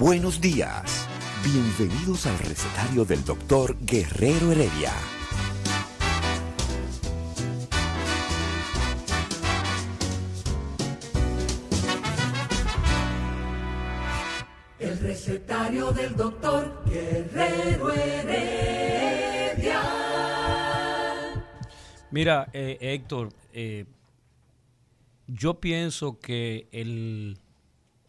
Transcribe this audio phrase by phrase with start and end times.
[0.00, 1.06] Buenos días.
[1.44, 4.94] Bienvenidos al recetario del doctor Guerrero Heredia.
[14.78, 19.82] El recetario del doctor Guerrero Heredia.
[22.10, 23.84] Mira, eh, Héctor, eh,
[25.26, 27.36] yo pienso que el,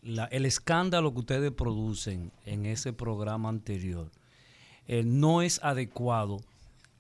[0.02, 4.10] la- el escándalo que ustedes producen en ese programa anterior
[4.88, 6.38] eh, no es adecuado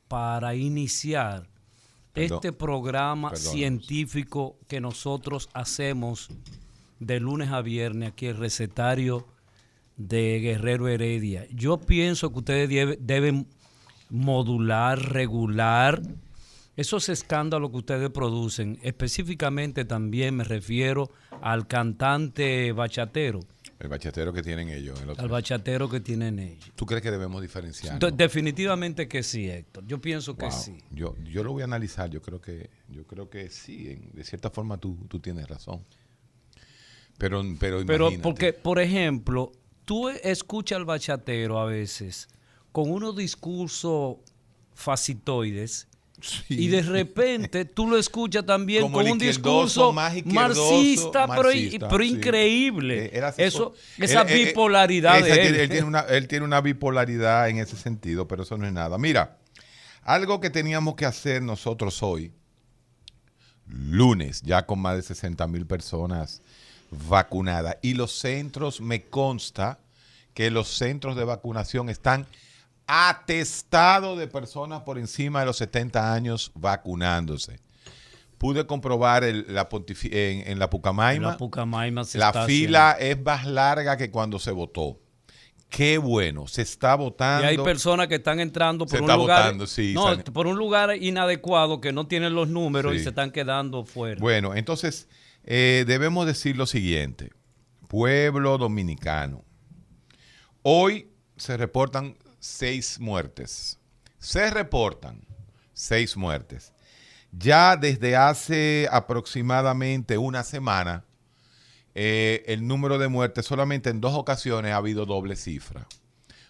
[0.07, 1.49] para iniciar
[2.13, 2.37] Perdón.
[2.37, 6.29] este programa científico que nosotros hacemos
[6.99, 9.25] de lunes a viernes aquí el recetario
[9.97, 11.47] de Guerrero Heredia.
[11.51, 13.47] Yo pienso que ustedes debe- deben
[14.09, 16.01] modular, regular
[16.77, 18.79] esos escándalos que ustedes producen.
[18.81, 23.39] Específicamente también me refiero al cantante bachatero,
[23.79, 25.01] El bachatero que tienen ellos.
[25.01, 25.23] el otro.
[25.23, 26.71] al bachatero que tienen ellos.
[26.75, 27.99] ¿Tú crees que debemos diferenciar?
[27.99, 29.85] De- definitivamente que sí, Héctor.
[29.87, 30.51] Yo pienso que Wow.
[30.53, 30.77] sí.
[30.91, 32.09] Yo, yo lo voy a analizar.
[32.09, 33.89] Yo creo que, yo creo que sí.
[33.89, 35.83] en- de cierta forma tú, tú tienes razón.
[37.17, 38.23] Pero, pero, Pero imagínate.
[38.23, 39.51] porque, por ejemplo,
[39.85, 42.27] tú escuchas al bachatero a veces
[42.71, 44.17] con unos discursos
[44.73, 45.87] facitoides
[46.49, 53.11] y de repente tú lo escuchas también Como con un discurso marxista, pero, increíble.
[53.13, 55.55] Eh, Eso, esa él- él- bipolaridad esa de él.
[55.55, 58.97] él tiene una, él tiene una bipolaridad en ese sentido, pero eso no es nada.
[58.97, 59.37] Mira,
[60.03, 62.31] algo que teníamos que hacer nosotros hoy,
[63.67, 66.41] lunes, ya con más de 60 mil personas
[67.07, 69.79] vacunadas, y los centros, me consta
[70.33, 72.25] que los centros de vacunación están
[72.87, 77.59] atestados de personas por encima de los 70 años vacunándose.
[78.37, 81.31] Pude comprobar el- la en, en la Pucamaima.
[81.31, 84.99] La Pucamaima se La está fila es más larga que cuando se votó.
[85.69, 87.45] Qué bueno, se está votando.
[87.45, 90.47] Y hay personas que están entrando por Se un está lugar, votando, sí, no, por
[90.47, 94.19] un lugar inadecuado que no tienen los números y se están quedando fuera.
[94.19, 95.07] Bueno, entonces
[95.45, 97.29] eh, debemos decir lo siguiente.
[97.87, 99.45] Pueblo dominicano.
[100.61, 103.79] Hoy se reportan seis muertes.
[104.19, 105.21] Se reportan
[105.73, 106.73] seis muertes.
[107.31, 111.05] Ya desde hace aproximadamente una semana,
[111.95, 115.87] eh, el número de muertes solamente en dos ocasiones ha habido doble cifra.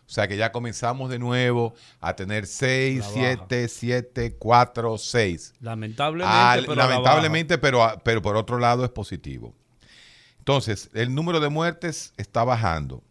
[0.07, 3.13] O sea que ya comenzamos de nuevo a tener seis, La baja.
[3.19, 5.53] siete, siete, cuatro, seis.
[5.62, 6.94] lamentablemente, Al- pero a la baja.
[6.96, 9.53] lamentablemente, pero, pero por otro lado es positivo.
[10.40, 13.03] Entonces, el número de muertes está bajando.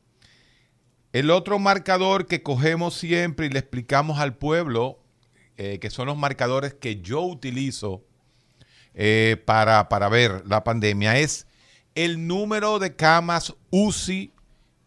[1.12, 5.00] El otro marcador que cogemos siempre y le explicamos al pueblo,
[5.56, 8.04] eh, que son los marcadores que yo utilizo
[8.94, 11.48] eh, para, para ver la pandemia, es
[11.96, 14.32] el número de camas UCI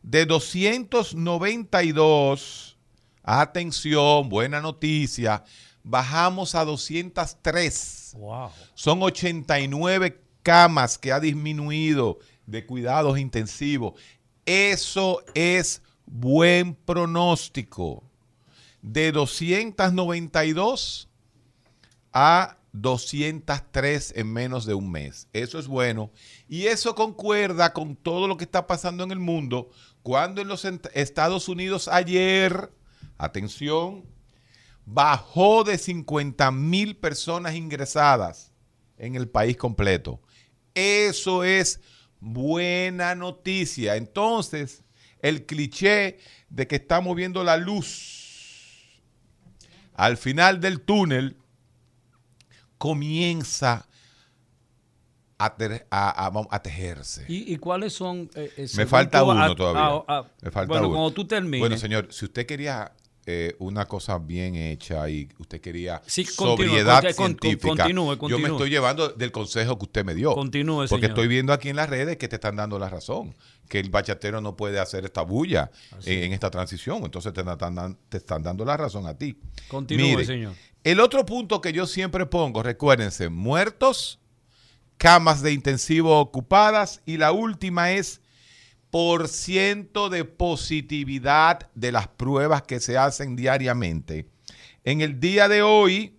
[0.03, 2.77] de 292,
[3.23, 5.43] atención, buena noticia,
[5.83, 8.15] bajamos a 203.
[8.17, 8.49] Wow.
[8.73, 13.99] Son 89 camas que ha disminuido de cuidados intensivos.
[14.45, 18.03] Eso es buen pronóstico.
[18.81, 21.07] De 292
[22.13, 25.27] a 203 en menos de un mes.
[25.33, 26.11] Eso es bueno.
[26.47, 29.69] Y eso concuerda con todo lo que está pasando en el mundo.
[30.03, 32.71] Cuando en los Estados Unidos ayer,
[33.17, 34.05] atención,
[34.85, 38.51] bajó de 50 mil personas ingresadas
[38.97, 40.21] en el país completo.
[40.73, 41.81] Eso es
[42.19, 43.95] buena noticia.
[43.95, 44.83] Entonces,
[45.21, 46.19] el cliché
[46.49, 48.21] de que estamos viendo la luz
[49.93, 51.37] al final del túnel
[52.81, 53.85] comienza
[55.37, 57.25] a, ter- a- a- a tejerse.
[57.27, 58.29] ¿Y, y cuáles son?
[58.35, 60.25] eh, eh, Me falta uno todavía.
[60.41, 60.95] Me falta bueno, uno.
[60.97, 61.59] cuando tú termines.
[61.59, 62.91] Bueno, señor, si usted quería
[63.27, 68.03] eh, una cosa bien hecha y usted quería Sí, continúe, sobriedad con- con- científica, continúe,
[68.05, 68.47] yo me continúe.
[68.55, 70.33] estoy llevando del consejo que usted me dio.
[70.33, 71.09] Continúe, Porque señor.
[71.11, 73.35] estoy viendo aquí en las redes que te están dando la razón,
[73.69, 75.69] que el bachatero no puede hacer esta bulla
[76.05, 77.03] en, en esta transición.
[77.03, 79.37] Entonces te están, dan- te están dando la razón a ti.
[79.67, 80.53] Continúe, Mire, señor.
[80.83, 84.19] El otro punto que yo siempre pongo, recuérdense, muertos,
[84.97, 88.21] camas de intensivo ocupadas y la última es
[88.89, 94.27] por ciento de positividad de las pruebas que se hacen diariamente.
[94.83, 96.17] En el día de hoy,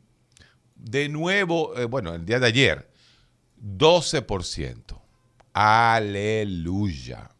[0.76, 2.90] de nuevo, eh, bueno, el día de ayer,
[3.60, 5.02] 12%.
[5.52, 7.30] Aleluya.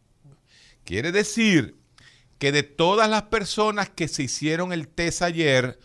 [0.85, 1.77] Quiere decir
[2.39, 5.79] que de todas las personas que se hicieron el test ayer,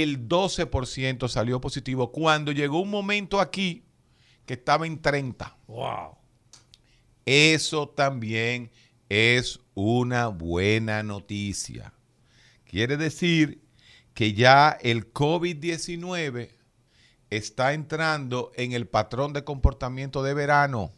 [0.00, 2.12] el 12% salió positivo.
[2.12, 3.84] Cuando llegó un momento aquí
[4.46, 5.56] que estaba en 30.
[5.66, 6.16] Wow.
[7.24, 8.70] Eso también
[9.08, 11.92] es una buena noticia.
[12.64, 13.60] Quiere decir
[14.14, 16.50] que ya el COVID-19
[17.30, 20.92] está entrando en el patrón de comportamiento de verano.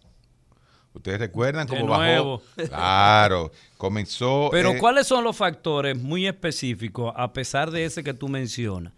[0.95, 2.43] Ustedes recuerdan De cómo nuevo.
[2.57, 2.69] bajó.
[2.69, 4.49] Claro, comenzó.
[4.53, 8.93] Pero eh, ¿cuáles son los factores muy específicos, a pesar de ese que tú mencionas,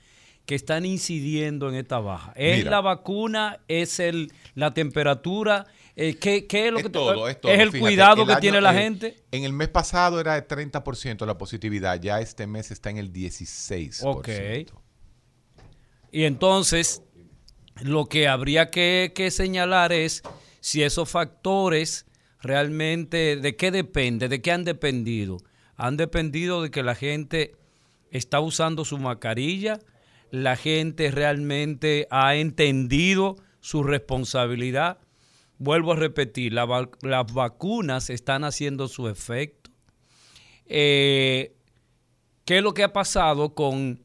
[0.44, 2.32] que están incidiendo en esta baja?
[2.37, 2.70] ¿Es Mira.
[2.70, 3.60] la vacuna?
[3.66, 5.66] ¿Es el, la temperatura?
[5.96, 7.50] Eh, ¿qué, qué es lo es que todo, es todo.
[7.50, 9.16] el Fíjate, cuidado el que tiene la eh, gente?
[9.32, 13.10] En el mes pasado era de 30% la positividad, ya este mes está en el
[13.10, 14.00] 16%.
[14.04, 14.28] Ok.
[16.12, 17.02] Y entonces,
[17.81, 20.22] lo que habría que, que señalar es
[20.66, 22.06] si esos factores
[22.40, 24.28] realmente, ¿de qué depende?
[24.28, 25.36] ¿De qué han dependido?
[25.76, 27.54] Han dependido de que la gente
[28.10, 29.78] está usando su mascarilla,
[30.32, 34.98] la gente realmente ha entendido su responsabilidad.
[35.58, 39.70] Vuelvo a repetir, las vacunas están haciendo su efecto.
[40.64, 41.54] Eh,
[42.44, 44.02] ¿Qué es lo que ha pasado con,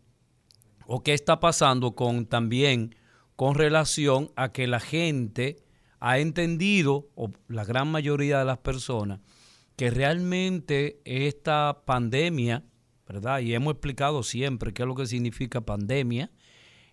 [0.85, 2.95] o qué está pasando con también
[3.35, 5.57] con relación a que la gente
[6.01, 9.21] ha entendido, o la gran mayoría de las personas,
[9.77, 12.65] que realmente esta pandemia,
[13.07, 13.39] ¿verdad?
[13.39, 16.31] Y hemos explicado siempre qué es lo que significa pandemia,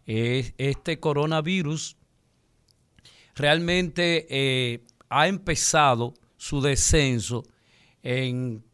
[0.06, 1.96] es este coronavirus
[3.34, 7.44] realmente eh, ha empezado su descenso
[8.02, 8.64] en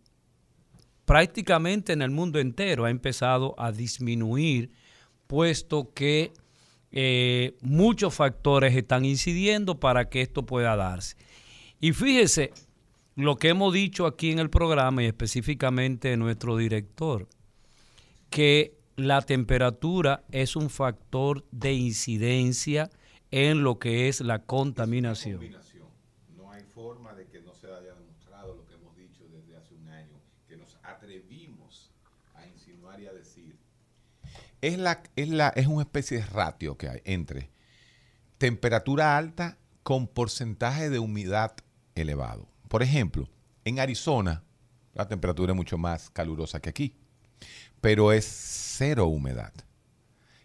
[1.05, 4.73] prácticamente en el mundo entero ha empezado a disminuir,
[5.27, 6.33] puesto que
[6.97, 11.17] eh, muchos factores están incidiendo para que esto pueda darse.
[11.81, 12.53] Y fíjese
[13.17, 17.27] lo que hemos dicho aquí en el programa y específicamente nuestro director,
[18.31, 22.91] que la temperatura es un factor de incidencia
[23.33, 25.41] en lo que es la contaminación.
[26.37, 29.75] No hay forma de que no se haya demostrado lo que hemos dicho desde hace
[29.75, 31.91] un año, que nos atrevimos
[32.37, 33.59] a insinuar y a decir.
[34.67, 37.51] Es, la, es, la, es una especie de ratio que hay entre
[38.39, 41.55] temperatura alta con porcentaje de humedad
[41.95, 42.49] elevado.
[42.69, 43.29] Por ejemplo,
[43.67, 44.43] en Arizona
[44.95, 46.97] la temperatura es mucho más calurosa que aquí,
[47.83, 49.53] pero es cero humedad.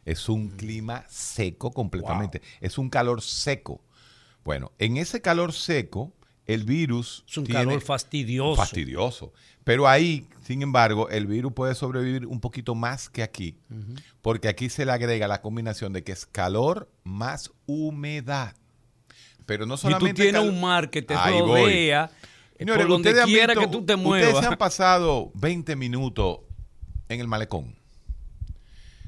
[0.03, 2.41] Es un clima seco completamente.
[2.59, 3.81] Es un calor seco.
[4.43, 6.11] Bueno, en ese calor seco,
[6.45, 7.23] el virus.
[7.29, 8.55] Es un tiene- calor fastidioso.
[8.55, 9.31] Fastidioso.
[9.69, 13.55] Pero ahí, sin embargo, el virus puede sobrevivir un poquito más que aquí.
[14.23, 18.55] Porque aquí se le agrega la combinación de que es calor más humedad.
[19.45, 20.23] Pero no Y tú solamente.
[20.23, 22.09] tienes un mar que te Ahí rodea
[22.57, 24.39] Señores, por donde ustedes quiera visto- que tú te Ustedes muevas.
[24.43, 26.39] se han pasado 20 minutos
[27.07, 27.75] en el malecón.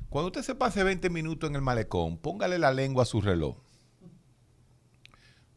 [0.09, 3.57] Cuando usted se pase 20 minutos en el malecón, póngale la lengua a su reloj.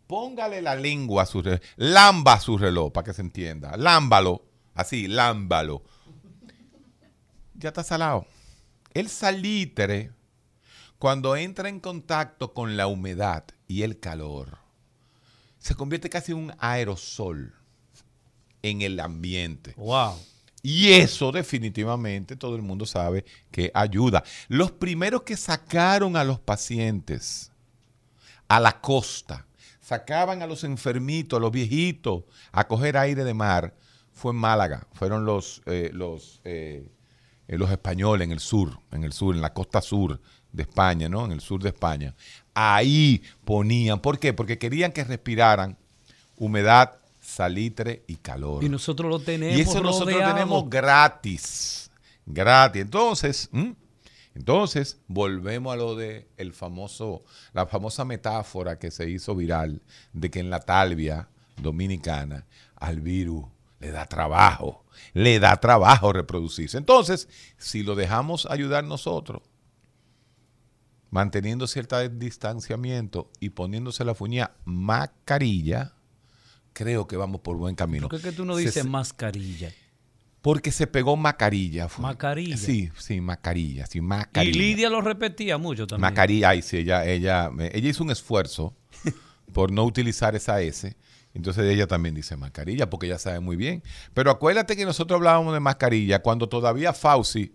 [0.07, 1.61] Póngale la lengua a su reloj.
[1.77, 3.77] Lamba su reloj, para que se entienda.
[3.77, 4.43] Lámbalo.
[4.75, 5.83] Así, lámbalo.
[7.54, 8.26] Ya está salado.
[8.93, 10.11] El salitre,
[10.99, 14.59] cuando entra en contacto con la humedad y el calor,
[15.59, 17.54] se convierte casi en un aerosol
[18.62, 19.75] en el ambiente.
[19.76, 20.19] Wow.
[20.62, 24.25] Y eso definitivamente todo el mundo sabe que ayuda.
[24.49, 27.52] Los primeros que sacaron a los pacientes
[28.49, 29.47] a la costa,
[29.81, 33.75] sacaban a los enfermitos, a los viejitos, a coger aire de mar,
[34.14, 34.87] fue en Málaga.
[34.92, 36.88] Fueron los, eh, los, eh,
[37.49, 40.21] eh, los españoles en el sur, en el sur, en la costa sur
[40.52, 41.25] de España, ¿no?
[41.26, 42.14] En el sur de España.
[42.54, 44.33] Ahí ponían, ¿por qué?
[44.33, 45.76] Porque querían que respiraran
[46.37, 48.62] humedad, salitre y calor.
[48.62, 50.35] Y nosotros lo tenemos Y eso nosotros rodeado.
[50.35, 51.90] tenemos gratis.
[52.25, 52.83] Gratis.
[52.83, 53.75] Entonces, ¿m?
[54.35, 59.80] Entonces, volvemos a lo de el famoso, la famosa metáfora que se hizo viral
[60.12, 62.44] de que en la talvia dominicana
[62.76, 63.44] al virus
[63.85, 66.79] le da trabajo, le da trabajo reproducirse.
[66.79, 69.43] Entonces, si lo dejamos ayudar nosotros,
[71.11, 75.93] manteniendo cierto distanciamiento y poniéndose la fuña mascarilla,
[76.73, 78.09] creo que vamos por buen camino.
[78.09, 79.71] ¿Por qué que tú no Se- dices mascarilla?
[80.41, 81.88] Porque se pegó mascarilla.
[81.88, 82.03] fue.
[82.03, 82.57] Mascarilla.
[82.57, 84.59] Sí, sí, mascarilla, sí, Y mascarilla.
[84.59, 86.03] Lidia lo repetía mucho también.
[86.03, 88.75] Mascarilla, ay, sí, ella, ella, ella hizo un esfuerzo
[89.53, 90.97] por no utilizar esa S.
[91.35, 93.83] Entonces ella también dice mascarilla, porque ella sabe muy bien.
[94.14, 97.53] Pero acuérdate que nosotros hablábamos de mascarilla cuando todavía Fauci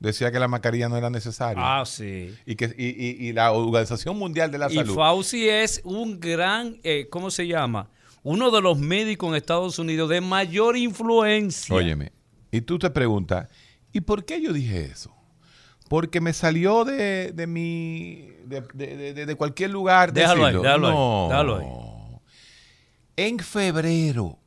[0.00, 1.62] decía que la mascarilla no era necesaria.
[1.80, 2.34] Ah, sí.
[2.46, 4.94] Y que y, y- y la Organización Mundial de la Y Salud.
[4.94, 7.90] Fauci es un gran, eh, ¿cómo se llama?
[8.22, 11.74] Uno de los médicos en Estados Unidos de mayor influencia.
[11.74, 12.12] Óyeme,
[12.50, 13.48] y tú te preguntas,
[13.92, 15.14] ¿y por qué yo dije eso?
[15.88, 18.28] Porque me salió de, de mi.
[18.44, 20.12] de, de- de- cualquier lugar.
[20.12, 21.26] Déjalo ahí, déjalo ahí, no.
[21.28, 21.66] déjalo ahí.
[23.20, 24.38] En febrero,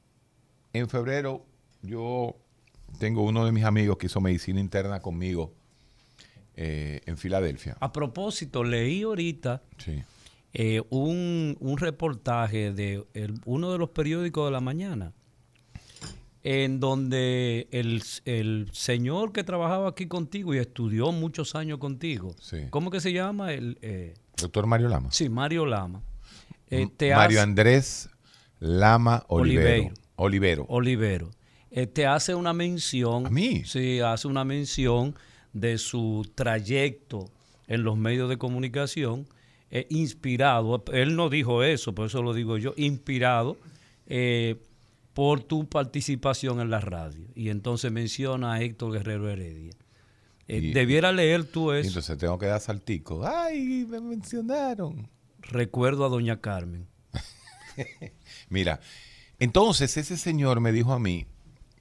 [0.71, 1.45] en febrero,
[1.81, 2.37] yo
[2.99, 5.53] tengo uno de mis amigos que hizo medicina interna conmigo
[6.55, 7.75] eh, en Filadelfia.
[7.81, 10.01] A propósito, leí ahorita Sí.
[10.53, 15.11] eh, un, un reportaje de el- uno de los periódicos de la mañana,
[16.43, 22.67] en donde el, el señor que trabajaba aquí contigo y estudió muchos años contigo, Sí.
[22.69, 23.51] ¿cómo que se llama?
[23.51, 25.11] El, eh, Doctor Mario Lama.
[25.11, 26.01] sí, Mario Lama.
[26.69, 28.09] eh, te Mario hace- Andrés
[28.61, 29.91] Lama Olivero.
[30.15, 30.65] Olivero.
[30.69, 31.31] Olivero.
[31.71, 33.25] eh, te hace una mención.
[33.25, 33.63] ¿A mí?
[33.65, 35.15] Sí, hace una mención
[35.51, 37.29] de su trayecto
[37.67, 39.27] en los medios de comunicación,
[39.71, 43.57] eh, inspirado, él no dijo eso, por eso lo digo yo, inspirado
[44.07, 44.57] eh,
[45.13, 47.25] por tu participación en la radio.
[47.35, 49.71] Y entonces menciona a Héctor Guerrero Heredia.
[50.47, 51.87] Eh, Y- debiera leer tú eso.
[51.87, 53.25] Entonces tengo que dar saltico.
[53.25, 55.09] ¡Ay, me mencionaron!
[55.39, 56.85] Recuerdo a doña Carmen.
[58.49, 58.79] Mira,
[59.39, 61.25] entonces ese señor me dijo a mí,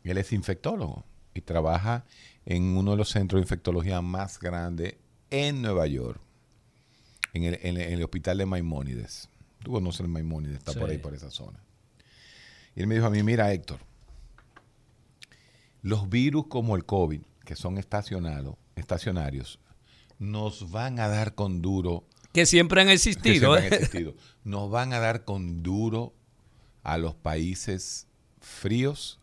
[0.04, 1.04] él es infectólogo
[1.34, 2.04] y trabaja
[2.46, 4.96] en uno de los centros de infectología más grandes
[5.30, 6.20] en Nueva York,
[7.32, 9.28] en el, en hospital de Maimónides.
[9.62, 11.62] Tú conoces el Maimónides, está por ahí, por esa zona.
[12.74, 13.80] Y él me dijo a mí, mira Héctor,
[15.82, 19.58] los virus como el COVID, que son estacionados, estacionarios,
[20.18, 23.54] nos van a dar con duro Que siempre han que existido.
[23.56, 23.76] siempre han ¿eh?
[23.76, 24.14] existido.
[24.44, 26.14] Nos van a dar con duro
[26.82, 28.06] a los países
[28.40, 29.18] fríos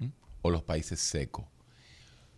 [0.00, 0.12] ¿m?
[0.42, 1.44] o los países secos.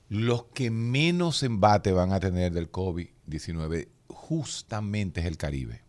[0.08, 5.82] Los que menos embate van a tener del COVID-19 justamente es el Caribe.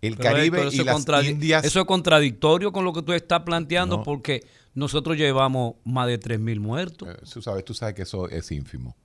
[0.00, 1.64] El Pero, Caribe Héctor, y las Indias.
[1.64, 4.02] eso es contradictorio con lo que tú estás planteando No.
[4.04, 7.08] porque nosotros llevamos más de 3.000 muertos.
[7.08, 8.96] eh, tú, sabes, tú sabes que eso es ínfimo.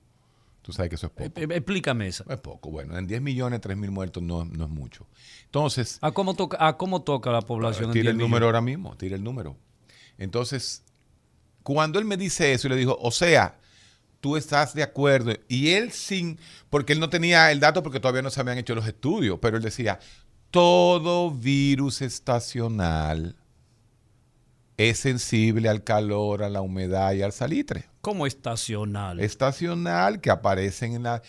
[0.64, 1.40] Tú sabes que eso es Eh, poco.
[1.52, 2.24] eh, Explícame esa.
[2.28, 2.70] Es poco.
[2.70, 5.06] Bueno, en 10 millones, 3 mil muertos no, no es mucho.
[5.44, 7.90] Entonces, ¿A cómo toca, a cómo toca la población?
[7.90, 8.30] en Tira 10 el millones?
[8.30, 9.58] número ahora mismo, tira el número.
[10.16, 10.82] Entonces,
[11.62, 13.58] cuando él me dice eso, y le dijo, o sea,
[14.20, 16.38] tú estás de acuerdo, y él sin,
[16.70, 19.58] porque él no tenía el dato porque todavía no se habían hecho los estudios, pero
[19.58, 19.98] él decía,
[20.50, 23.36] todo virus estacional
[24.76, 27.84] es sensible al calor, a la humedad y al salitre.
[28.00, 29.20] Como estacional.
[29.20, 31.22] Estacional que aparecen en la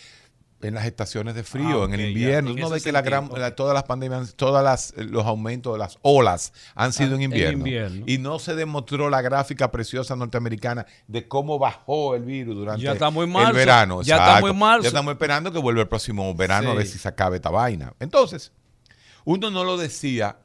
[0.61, 2.49] en las estaciones de frío, Ah, en el ok, ya, invierno.
[2.49, 3.55] en Uno ese ve que la gran, sentido, la- ok.
[3.55, 7.21] todas las pandemias, todas las, los aumentos de las olas han sido Ah, en en
[7.23, 7.57] invierno.
[7.59, 8.03] invierno.
[8.07, 12.93] Y no se demostró la gráfica preciosa norteamericana de cómo bajó el virus durante Ya
[12.93, 14.01] estamos en el verano.
[14.01, 14.31] ya Exacto.
[14.31, 14.81] estamos en marzo.
[14.83, 17.93] Ya estamos esperando que vuelva el próximo verano a ver si se acabe esta vaina.
[17.99, 18.51] Entonces,
[19.23, 20.37] uno no lo decía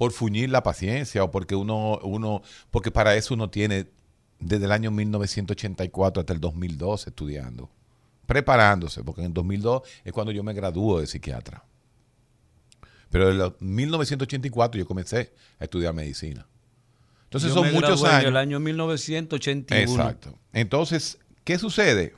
[0.00, 2.40] por fuñir la paciencia o porque uno, uno,
[2.70, 3.86] porque para eso uno tiene
[4.38, 7.68] desde el año 1984 hasta el 2002 estudiando,
[8.24, 11.66] preparándose, porque en el 2002 es cuando yo me gradúo de psiquiatra.
[13.10, 16.46] Pero en el 1984 yo comencé a estudiar medicina.
[17.24, 18.22] Entonces Yo son me muchos años.
[18.22, 19.82] En el año 1981.
[19.82, 20.38] Exacto.
[20.54, 22.14] Entonces, ¿qué sucede?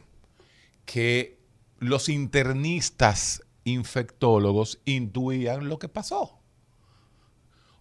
[0.84, 1.36] Que
[1.80, 6.41] los internistas infectólogos intuían lo que pasó.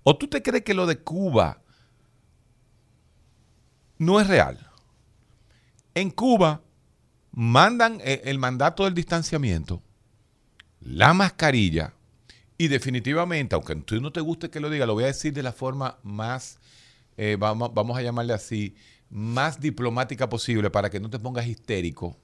[0.04, 1.62] ¿O tú te crees que lo de Cuba
[3.98, 4.68] no es real?
[5.94, 6.62] En Cuba
[7.32, 9.82] mandan eh, el mandato del distanciamiento,
[10.80, 11.94] la mascarilla
[12.58, 15.44] y definitivamente, aunque tú no te guste que lo diga, lo voy a decir de
[15.44, 16.60] la forma más,
[17.18, 18.76] eh, vamos, vamos a llamarle así,
[19.10, 22.18] más diplomática posible para que no te pongas histérico.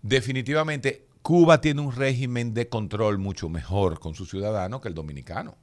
[0.00, 5.56] Definitivamente, Cuba tiene un régimen de control mucho mejor con sus ciudadanos que el dominicano.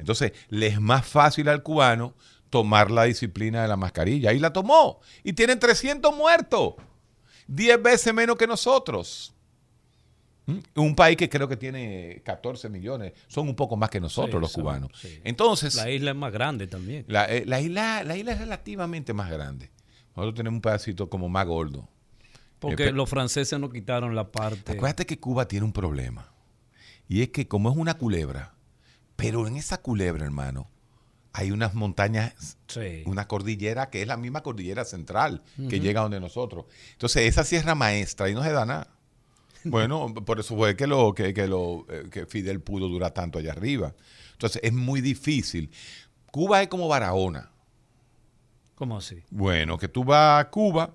[0.00, 2.14] Entonces, le es más fácil al cubano
[2.50, 4.32] tomar la disciplina de la mascarilla.
[4.32, 5.00] Y la tomó.
[5.22, 6.74] Y tienen 300 muertos.
[7.46, 9.32] 10 veces menos que nosotros.
[10.46, 10.58] ¿Mm?
[10.76, 14.40] Un país que creo que tiene 14 millones, son un poco más que nosotros Sí,
[14.40, 14.90] los cubanos.
[15.00, 15.20] sí.
[15.22, 17.04] Entonces, La isla es más grande también.
[17.08, 19.70] la, eh, la isla, la isla es relativamente más grande.
[20.16, 21.88] Nosotros tenemos un pedacito como más gordo.
[22.58, 24.72] Porque Eh, los franceses nos quitaron la parte.
[24.72, 26.32] Acuérdate que Cuba tiene un problema.
[27.08, 28.54] Y es que como es una culebra,
[29.20, 30.68] pero en esa culebra, hermano,
[31.32, 33.02] hay unas montañas, Sí.
[33.06, 36.66] una cordillera que es la misma cordillera central que llega donde nosotros.
[36.92, 38.88] Entonces, esa sierra maestra y no se da nada.
[39.64, 43.38] Bueno, por eso fue que, lo, que, que lo, eh, que Fidel pudo durar tanto
[43.38, 43.94] allá arriba.
[44.32, 45.70] Entonces, es muy difícil.
[46.32, 47.50] Cuba es como Barahona.
[48.74, 49.22] ¿Cómo así?
[49.30, 50.94] Bueno, que tú vas a Cuba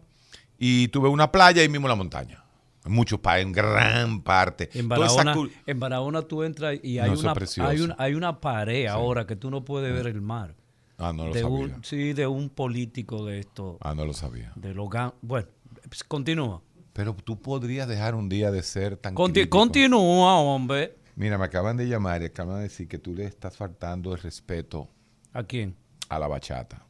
[0.57, 2.43] y tú ves una playa y mismo la montaña.
[2.85, 4.69] Muchos países, en gran parte.
[4.73, 7.33] En esa Barahona, en Barahona tú entras y hay, una,
[7.67, 10.55] hay, una, hay una pared ahora que tú no puedes ver el mar.
[10.97, 11.57] Ah, no lo de sabía.
[11.57, 13.77] un, sí, de un político de esto.
[13.81, 14.53] Ah, no lo sabía.
[14.55, 15.47] De los gan- Bueno,
[15.89, 16.61] pues, continúa.
[16.93, 20.95] Pero tú podrías dejar un día de ser tan Conti- continúa, hombre.
[21.17, 24.19] Mira, me acaban de llamar y acaban de decir que tú le estás faltando el
[24.21, 24.87] respeto
[25.33, 25.75] ¿A quién?
[26.07, 26.85] a la bachata,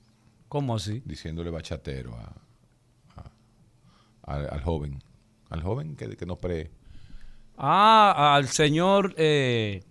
[0.50, 1.02] ¿Cómo así?
[1.06, 2.34] diciéndole bachatero a,
[3.16, 3.32] a-
[4.36, 5.02] al, al joven.
[5.50, 6.72] Al joven que, que nos pre...
[7.58, 9.84] Ah, al señor eh,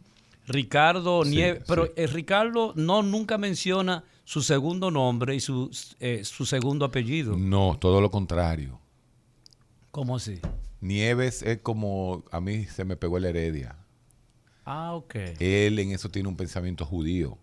[0.47, 1.65] Ricardo Sí, Nieves.
[1.67, 5.71] Pero eh, Ricardo no nunca menciona su segundo nombre y su,
[6.01, 7.37] eh, su segundo apellido.
[7.37, 8.79] No, todo lo contrario.
[9.91, 10.41] ¿Cómo así?
[10.81, 13.77] Nieves es como a mí se me pegó la heredia.
[14.65, 15.15] Ah, ok.
[15.41, 17.39] Él en eso tiene un pensamiento judío.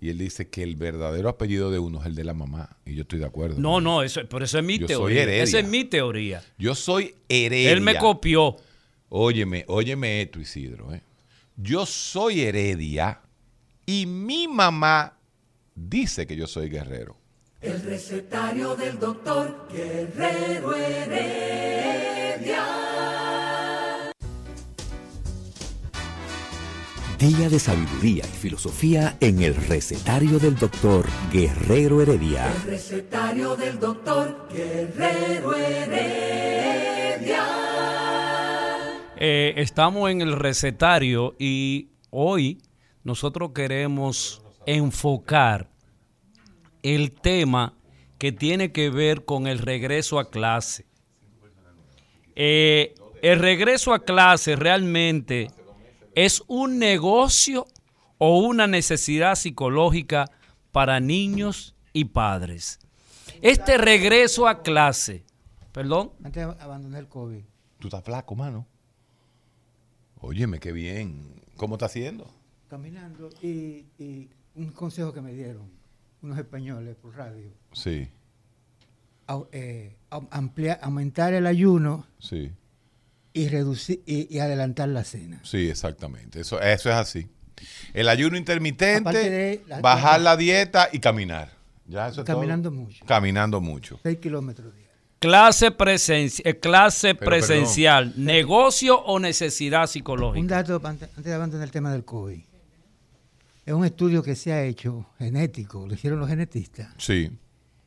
[0.00, 2.76] Y él dice que el verdadero apellido de uno es el de la mamá.
[2.84, 3.58] Y yo estoy de acuerdo.
[3.58, 5.22] No, no, eso, pero eso es mi Yo soy teoría.
[5.22, 5.42] Heredia.
[5.42, 6.42] Esa es mi teoría.
[6.58, 7.72] Yo soy heredia.
[7.72, 8.56] Él me copió.
[9.08, 10.92] Óyeme, óyeme esto, Isidro.
[10.92, 11.02] ¿eh?
[11.56, 13.22] Yo soy heredia
[13.86, 15.16] y mi mamá
[15.74, 17.16] dice que yo soy guerrero.
[17.62, 21.86] El recetario del doctor Guerrero Heredia.
[27.18, 32.46] Día de sabiduría y filosofía en el recetario del doctor Guerrero Heredia.
[32.52, 37.42] El recetario del doctor Guerrero Heredia.
[39.16, 42.60] Eh, estamos en el recetario y hoy
[43.02, 45.70] nosotros queremos enfocar
[46.82, 47.78] el tema
[48.18, 50.84] que tiene que ver con el regreso a clase.
[52.34, 55.48] Eh, el regreso a clase realmente
[56.16, 57.68] es un negocio
[58.18, 60.28] o una necesidad psicológica
[60.72, 62.80] para niños y padres.
[63.42, 65.24] Este regreso a clase,
[65.72, 67.44] perdón, Antes de abandonar el COVID.
[67.78, 68.66] Tú estás flaco, mano.
[70.18, 71.42] Óyeme, qué bien.
[71.56, 72.28] ¿Cómo está haciendo?
[72.68, 75.70] Caminando y, y un consejo que me dieron
[76.22, 77.52] unos españoles por radio.
[77.72, 78.08] Sí,
[79.52, 79.96] eh,
[80.30, 82.52] ampliar, aumentar el ayuno sí,
[83.38, 85.40] y reducir y, y adelantar la cena.
[85.44, 86.40] sí, exactamente.
[86.40, 87.28] Eso, eso es así.
[87.94, 91.52] El ayuno intermitente, la- bajar la dieta y caminar.
[91.86, 92.36] Ya eso es todo.
[92.36, 93.04] Caminando mucho.
[93.06, 94.00] Caminando mucho.
[94.02, 94.86] 6 kilómetros diarios.
[95.18, 100.62] Clase, presenci- eh, clase Pero, presencial, negocio o necesidad Un psicológica.
[100.62, 102.40] dato antes antes de abandonar el tema del COVID.
[103.64, 107.30] Es un estudio que se ha hecho genético, lo hicieron los genetistas, Sí.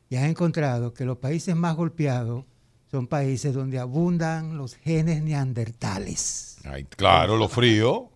[0.10, 2.46] y han encontrado que los países más golpeados
[2.92, 6.58] son países donde abundan los genes neandertales.
[6.66, 8.10] Ay, claro, lo frío.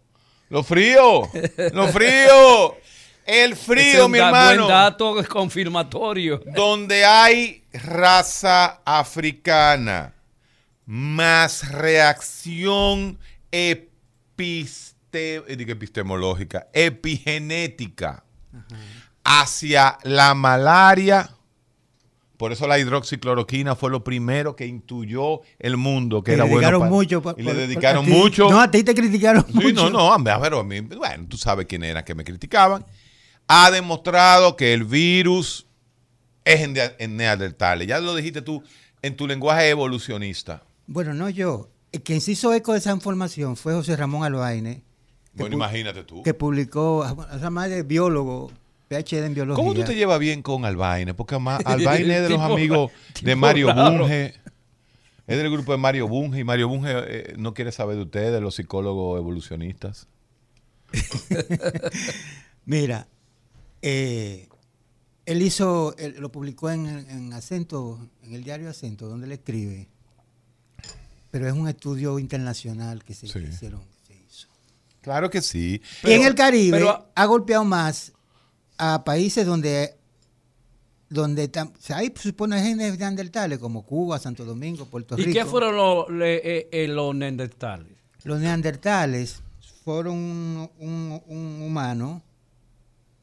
[0.50, 1.30] Lo frío.
[1.74, 2.76] Lo frío.
[3.26, 4.64] El es frío, un mi hermano.
[4.66, 6.42] Buen dato confirmatorio.
[6.54, 10.14] Donde hay raza africana,
[10.86, 13.18] más reacción
[13.52, 18.24] episte- eh, epistemológica, epigenética
[19.24, 21.30] hacia la malaria.
[22.44, 26.78] Por eso la hidroxicloroquina fue lo primero que intuyó el mundo que Te era bueno.
[26.78, 27.24] para- mucho.
[27.38, 28.50] y le por- dedicaron a ti- mucho.
[28.50, 29.66] No, a ti te criticaron mucho.
[29.70, 32.86] Sí, no, no, hombre, pero a mí, bueno, tú sabes quién era que me criticaban.
[33.48, 35.68] Ha demostrado que el virus
[36.44, 37.88] es en, en neandertales.
[37.88, 38.62] Ya lo dijiste tú
[39.02, 40.64] en tu lenguaje evolucionista.
[40.86, 41.70] Bueno, no yo.
[41.94, 44.84] El Quien se hizo eco de esa información fue José Ramón Albaine,
[45.34, 46.24] Bueno, imagínate tú.
[46.24, 48.52] que publicó, o sea, más de biólogo,
[49.02, 49.56] PhD en biología.
[49.64, 51.14] ¿Cómo tú te llevas bien con Albaine?
[51.14, 53.74] Porque Albaine es de los amigos de Mario.
[53.74, 54.34] Bunge.
[55.26, 56.40] Es del grupo de Mario Bunge.
[56.40, 60.08] Y Mario Bunge eh, no quiere saber de ustedes, de los psicólogos evolucionistas.
[62.66, 63.08] Mira,
[63.82, 64.48] eh,
[65.26, 69.90] él hizo, él lo publicó en, en Acento, en el diario Acento, donde él escribe.
[71.32, 73.34] Pero es un estudio internacional que se Sí.
[73.34, 73.82] que hicieron.
[73.82, 74.48] que se hizo.
[75.02, 75.82] Claro que sí.
[76.04, 78.14] y en el Caribe pero- ha golpeado más
[78.78, 79.96] a países donde
[81.10, 85.38] donde tam- o sea, ahí supone genes neandertales como Cuba, Santo Domingo, Puerto ¿Y Rico.
[85.40, 87.94] qué fueron los, le- eh, eh, los neandertales?
[88.24, 89.44] Los neandertales
[89.84, 92.24] fueron un, un- un humano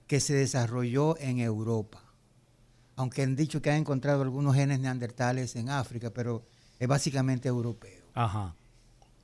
[0.07, 2.01] que se desarrolló en Europa.
[2.95, 6.45] Aunque han dicho que han encontrado algunos genes neandertales en África, pero
[6.79, 8.05] es básicamente europeo.
[8.15, 8.55] Ajá.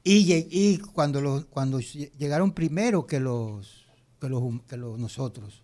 [0.03, 3.85] Y, y cuando, los, cuando lle- llegaron primero que los,
[4.21, 5.63] que los, que los nosotros,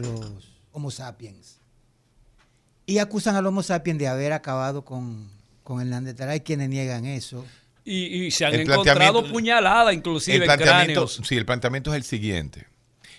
[0.00, 1.58] los Homo sapiens.
[2.86, 5.28] Y acusan al Homo sapiens de haber acabado con,
[5.62, 6.28] con el neandertal.
[6.30, 7.44] Hay quienes niegan eso.
[7.84, 11.20] Y, y se han El encontrado puñaladas inclusive el en planteamiento, cráneos.
[11.24, 12.66] sí, el planteamiento es el siguiente.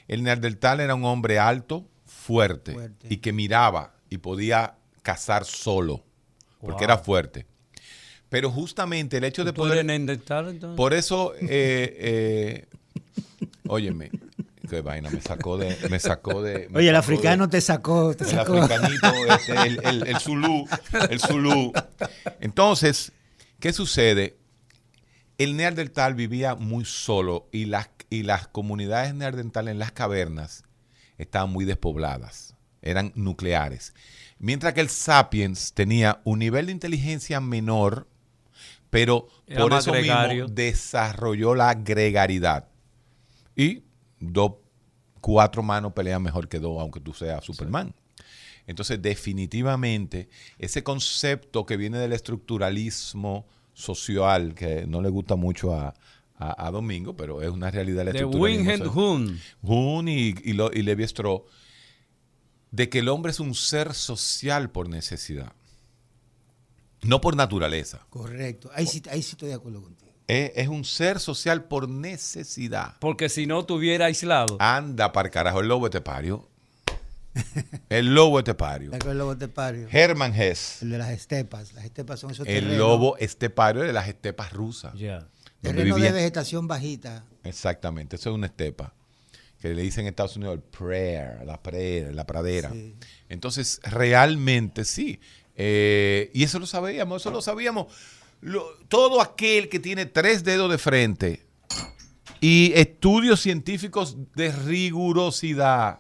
[0.08, 3.08] El neandertal era un hombre alto, fuerte, Fuerte.
[3.10, 6.04] y que miraba y podía cazar solo,
[6.60, 6.84] porque Wow.
[6.84, 7.46] era fuerte.
[8.30, 9.86] Pero justamente el hecho de ¿Tú eres poder...
[9.86, 10.78] neandertal entonces?
[10.78, 12.68] Por eso, eh, eh,
[13.68, 14.12] óyeme,
[14.70, 15.78] qué vaina, me sacó de...
[15.90, 18.58] Me sacó de me Oye, el sacó africano de- te sacó, te el sacó.
[18.62, 20.68] africanito, este, el, el, el zulú,
[21.10, 21.74] el zulú.
[22.40, 23.12] Entonces,
[23.60, 24.38] ¿qué sucede?
[25.38, 30.64] El neandertal vivía muy solo y las, y las comunidades neandertales en las cavernas
[31.18, 33.94] estaban muy despobladas, eran nucleares.
[34.40, 38.08] Mientras que el sapiens tenía un nivel de inteligencia menor,
[38.90, 40.44] pero Era por eso gregario.
[40.46, 42.68] mismo desarrolló la gregaridad.
[43.56, 43.84] Y
[44.32, 44.54] dos,
[45.22, 47.94] cuatro manos pelean mejor que dos, aunque tú seas Superman.
[48.66, 55.94] Entonces, definitivamente, ese concepto que viene del estructuralismo social, que no le gusta mucho a,
[56.38, 58.20] a- a Domingo, pero es una realidad del de
[58.86, 58.98] social.
[58.98, 59.40] Hun.
[59.62, 61.42] Hun y, y, lo- y Levi Strauss,
[62.72, 65.52] de que el hombre es un ser social por necesidad,
[67.02, 68.06] no por naturaleza.
[68.10, 68.70] Correcto.
[68.74, 70.13] Ahí sí, ahí sí estoy de acuerdo contigo.
[70.28, 72.96] Es, es un ser social por necesidad.
[73.00, 74.58] Porque si no tuviera aislado.
[74.60, 76.48] Anda para carajo, el lobo estepario.
[77.90, 78.92] El lobo estepario.
[78.92, 79.88] ¿Te acuerdas del lobo estepario?
[79.92, 80.84] Hermann Hesse.
[80.84, 81.74] El de las estepas.
[81.74, 84.94] Las estepas son esos El terrenos, lobo estepario de las estepas rusas.
[84.96, 85.28] Ya.
[85.62, 87.24] donde terrenos de vegetación bajita.
[87.44, 88.94] Exactamente, eso es una estepa.
[89.60, 92.70] Que le dicen en Estados Unidos el prayer, la prayer, la pradera.
[92.72, 92.96] Sí.
[93.30, 95.20] Entonces, realmente sí.
[95.56, 97.88] Eh, y eso lo sabíamos, eso lo sabíamos.
[98.44, 101.46] Lo- todo aquel que tiene tres dedos de frente
[102.42, 106.00] y estudios científicos de rigurosidad.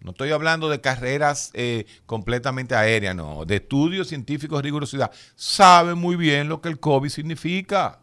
[0.00, 3.44] No estoy hablando de carreras eh, completamente aéreas, no.
[3.44, 5.10] De estudios científicos de rigurosidad.
[5.34, 8.00] Sabe muy bien lo que el COVID significa.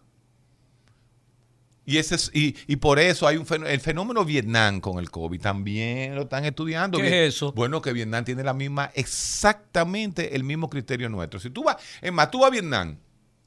[1.86, 5.10] Y, ese es- y, y por eso hay un fenó- el fenómeno Vietnam con el
[5.10, 6.98] COVID también lo están estudiando.
[7.00, 7.52] ¿Qué Bien- es eso?
[7.54, 11.40] Bueno, que Vietnam tiene la misma, exactamente el mismo criterio nuestro.
[11.40, 12.98] Si tú vas, es más, tú vas a Vietnam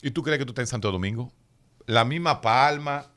[0.04, 1.32] y tú crees que tú estás en Santo Domingo,
[1.86, 3.10] la misma palma.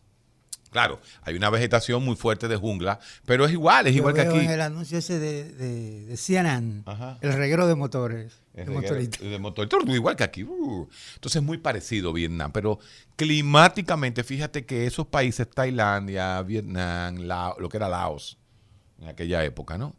[0.69, 4.21] Claro, hay una vegetación muy fuerte de jungla, pero es igual, es Yo igual que
[4.21, 4.37] aquí.
[4.39, 7.17] el anuncio ese de, de, de CNN, Ajá.
[7.21, 8.33] el reguero de motores.
[8.53, 9.19] Es de de- motoristas.
[9.21, 9.69] de motor.
[9.69, 10.43] Todo igual que aquí.
[10.43, 10.87] Uh.
[11.15, 12.79] Entonces es muy parecido Vietnam, pero
[13.15, 18.37] climáticamente, fíjate que esos países, Tailandia, Vietnam, Lao- lo que era Laos
[18.99, 19.95] en aquella época, ¿no?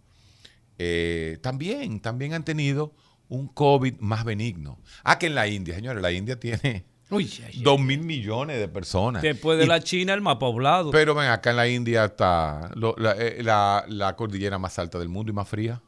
[0.79, 2.93] Eh, también, también han tenido
[3.29, 4.79] un COVID más benigno.
[5.05, 6.85] Ah, que en la India, señores, la India tiene
[7.63, 9.23] dos mil millones de personas.
[9.23, 10.91] Después de Y- la China, el más poblado.
[10.91, 14.99] Pero ven, acá en la India está lo- la, eh, la- la cordillera más alta
[14.99, 15.81] del mundo y más fría.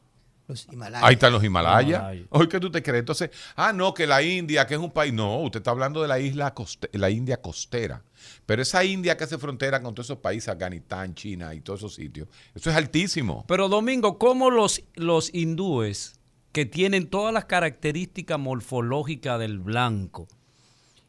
[0.49, 1.05] Los Himalayas.
[1.05, 2.01] Ahí están los Himalayas.
[2.01, 2.27] Himalayas.
[2.31, 2.99] Hoy que tú te crees.
[3.01, 5.13] Entonces, ah, no, que la India, que es un país.
[5.13, 8.03] No, usted está hablando de la isla, coste- la India costera.
[8.47, 11.95] Pero esa India que hace frontera con todos esos países, Afganistán, China y todos esos
[11.95, 13.45] sitios, eso es altísimo.
[13.47, 16.19] Pero Domingo, ¿cómo los, los hindúes,
[16.53, 20.29] que tienen todas las características morfológicas del blanco,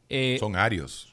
[0.09, 1.07] eh, Son arios.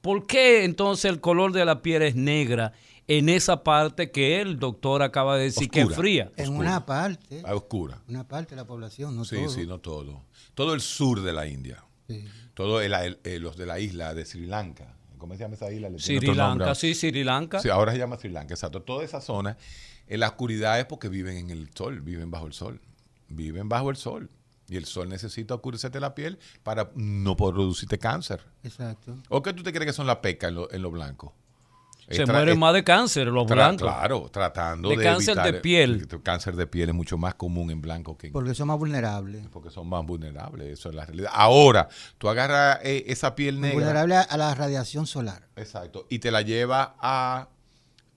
[0.00, 2.72] ¿por qué entonces el color de la piel es negra
[3.08, 6.30] en esa parte que el doctor acaba de decir que es fría?
[6.36, 6.68] En oscura.
[6.70, 8.00] una parte, A oscura.
[8.08, 9.48] una parte de la población, no Sí, todo.
[9.48, 10.22] sí, no todo.
[10.54, 11.84] Todo el sur de la India.
[12.08, 12.24] Sí.
[12.54, 14.94] Todo el- el- eh, los de la isla de Sri Lanka.
[15.18, 15.88] ¿Cómo se llama esa isla?
[15.98, 17.60] Sri Lanka, sí, Sri Lanka.
[17.60, 18.82] Sí, ahora se llama Sri Lanka, exacto.
[18.82, 19.56] Toda esa zona,
[20.06, 22.80] en la oscuridad es porque viven en el sol, viven bajo el sol.
[23.28, 24.30] Viven bajo el sol.
[24.68, 28.40] Y el sol necesita oscurecerte la piel para no producirte cáncer.
[28.64, 29.16] Exacto.
[29.28, 31.34] ¿O qué tú te crees que son la peca en lo, en lo blanco?
[32.08, 33.82] Se mueren más de cáncer los blancos.
[33.82, 36.06] Claro, tratando De de, cáncer de piel.
[36.10, 38.78] el Cáncer de piel es mucho más común en blanco que en Porque son más
[38.78, 39.46] vulnerables.
[39.52, 41.30] porque son más vulnerables, eso es la realidad.
[41.34, 43.74] Ahora, tú agarras eh, esa piel negra.
[43.74, 45.48] Vulnerables a, a la radiación solar.
[45.56, 46.06] Exacto.
[46.08, 47.48] Y te la lleva a,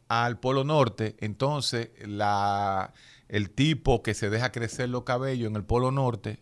[0.07, 1.15] al Polo Norte.
[1.19, 2.93] Entonces, la,
[3.29, 6.41] el tipo que se deja crecer los cabellos en el Polo Norte,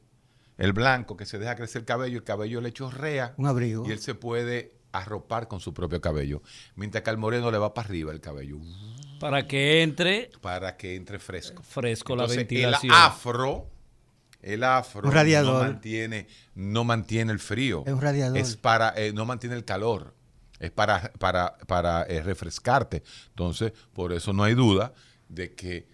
[0.58, 3.88] el blanco que se deja crecer el cabello, el cabello le chorrea Un abrigo.
[3.88, 6.42] y él se puede arropar con su propio cabello.
[6.76, 8.58] Mientras que al moreno le va para arriba el cabello
[9.20, 11.62] Para que entre para que entre fresco.
[11.62, 12.92] fresco la ventilación.
[12.92, 13.70] El afro
[14.42, 15.54] El afro Un radiador.
[15.66, 17.84] no mantiene, no mantiene el frío.
[17.86, 18.38] Es un radiador.
[18.38, 20.16] Es para, eh, no mantiene el calor.
[20.60, 23.04] Es para, para, para eh, refrescarte.
[23.30, 24.94] Entonces, por eso no hay duda
[25.30, 25.88] de que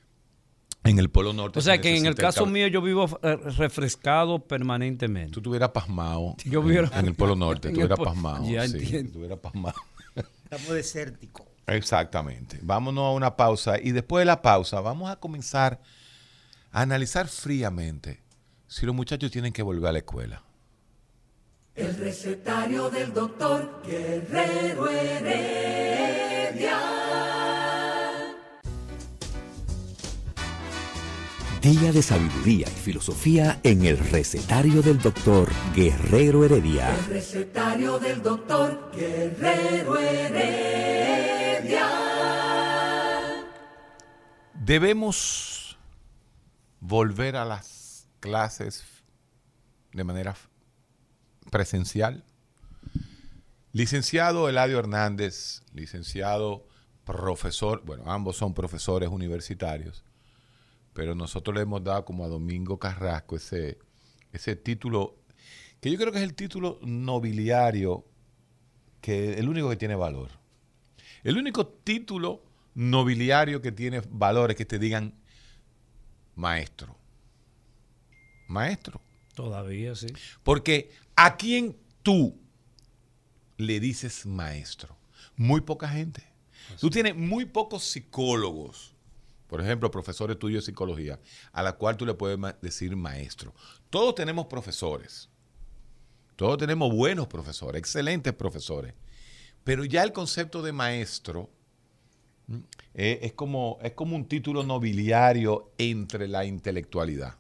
[0.84, 1.60] en el Polo Norte.
[1.60, 5.32] O sea se que en el caso mío yo vivo eh, refrescado permanentemente.
[5.32, 8.46] Tú estuvieras pasmado Yo en, en el Polo Norte, polo- pasmado.
[8.50, 9.38] Ya sí, entiendo.
[9.42, 9.76] pasmado.
[10.44, 11.48] Estamos desérticos.
[11.68, 12.60] Exactamente.
[12.62, 15.80] Vámonos a una pausa y después de la pausa vamos a comenzar
[16.72, 18.22] a analizar fríamente
[18.68, 20.44] si los muchachos tienen que volver a la escuela.
[21.76, 26.80] El recetario del doctor Guerrero Heredia.
[31.64, 36.94] Día de sabiduría y filosofía en el recetario del doctor Guerrero Heredia.
[36.94, 41.88] El recetario del doctor Guerrero Heredia.
[44.56, 45.78] Debemos
[46.82, 48.84] volver a las clases
[49.94, 50.36] de manera
[51.50, 52.26] presencial.
[53.72, 56.68] Licenciado Eladio Hernández, licenciado
[57.06, 60.04] profesor, bueno, ambos son profesores universitarios,
[60.94, 63.80] pero nosotros le hemos dado como a Domingo Carrasco ese,
[64.32, 65.18] ese título,
[65.82, 68.06] que yo creo que es el título nobiliario,
[69.02, 70.30] que el único que tiene valor.
[71.24, 72.44] El único título
[72.76, 75.14] nobiliario que tiene valor es que te digan
[76.36, 76.98] maestro.
[78.48, 79.02] Maestro.
[79.34, 80.08] Todavía sí.
[80.44, 82.38] Porque a quién tú
[83.58, 84.96] le dices maestro?
[85.36, 86.24] Muy poca gente.
[86.80, 88.93] Tú tienes muy pocos psicólogos,
[89.48, 91.20] por ejemplo, profesores tuyos de psicología,
[91.52, 93.54] a la cual tú le puedes ma- decir maestro.
[93.90, 95.30] Todos tenemos profesores.
[96.36, 98.94] Todos tenemos buenos profesores, excelentes profesores.
[99.64, 101.50] Pero ya el concepto de maestro
[102.50, 102.64] ¿m?
[102.96, 107.36] eh, es, como, es como un título nobiliario entre la intelectualidad.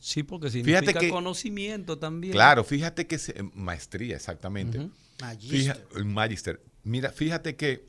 [0.00, 2.32] Sí, porque significa que- conocimiento también.
[2.32, 4.78] Claro, fíjate que se- maestría, exactamente.
[4.80, 4.90] Ujú.
[5.20, 5.58] Magister.
[5.94, 6.62] Fija- magister.
[6.84, 7.86] Mira, fíjate que,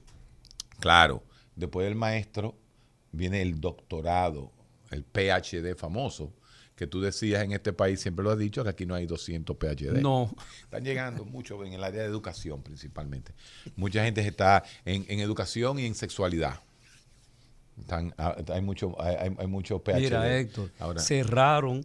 [0.80, 1.24] claro,
[1.56, 2.56] después del maestro
[3.12, 4.52] viene el doctorado,
[4.92, 6.34] el PhD famoso,
[6.76, 9.56] que tú decías en este país, siempre lo has dicho, que aquí no hay 200
[9.58, 10.00] PhD.
[10.02, 10.32] No.
[10.64, 13.34] Están llegando mucho en el área de educación principalmente.
[13.76, 16.60] Mucha gente está en, en educación y en sexualidad.
[17.80, 20.00] Están, ah, hay mucho, hay, hay- mucho PhD.
[20.02, 21.80] Mira, Héctor, Ahora, cerraron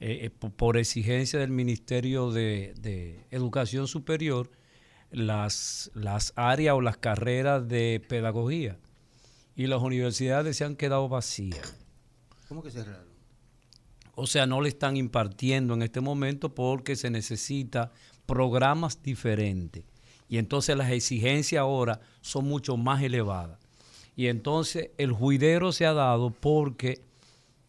[0.00, 4.50] eh, eh, po- por exigencia del Ministerio de, de Educación Superior
[5.10, 8.78] las, las áreas o las carreras de pedagogía
[9.56, 11.76] y las universidades se han quedado vacías.
[12.48, 13.04] ¿Cómo que cerraron?
[14.16, 17.90] O sea, no le están impartiendo en este momento porque se necesita
[18.26, 19.84] programas diferentes.
[20.28, 23.58] Y entonces las exigencias ahora son mucho más elevadas.
[24.16, 27.02] Y entonces el juidero se ha dado porque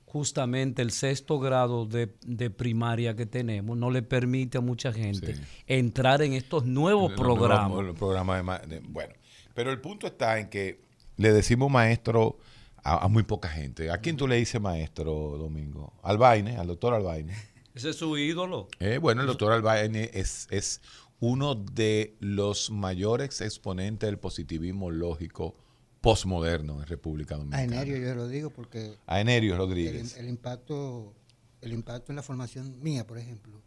[0.05, 5.35] justamente el sexto grado de, de primaria que tenemos no le permite a mucha gente
[5.35, 5.41] Sí.
[5.67, 7.67] entrar en estos nuevos Los programas.
[7.69, 9.13] nuevos- los programas de ma- de- bueno,
[9.53, 10.79] pero el punto está en que
[11.17, 12.37] le decimos maestro
[12.83, 13.91] a, a muy poca gente.
[13.91, 15.93] ¿A quién tú le dices maestro, Domingo?
[16.03, 17.33] Albaine, al doctor Albaine.
[17.73, 18.67] Ese es su ídolo.
[18.79, 20.81] Eh, bueno, el doctor Albaine es, es
[21.19, 25.55] uno de los mayores exponentes del positivismo lógico
[26.01, 27.81] postmoderno en República A Dominicana.
[27.81, 30.15] Enerio yo lo digo porque A Enerio el, Rodríguez.
[30.17, 31.13] el impacto
[31.61, 33.59] el impacto en la formación mía, por ejemplo,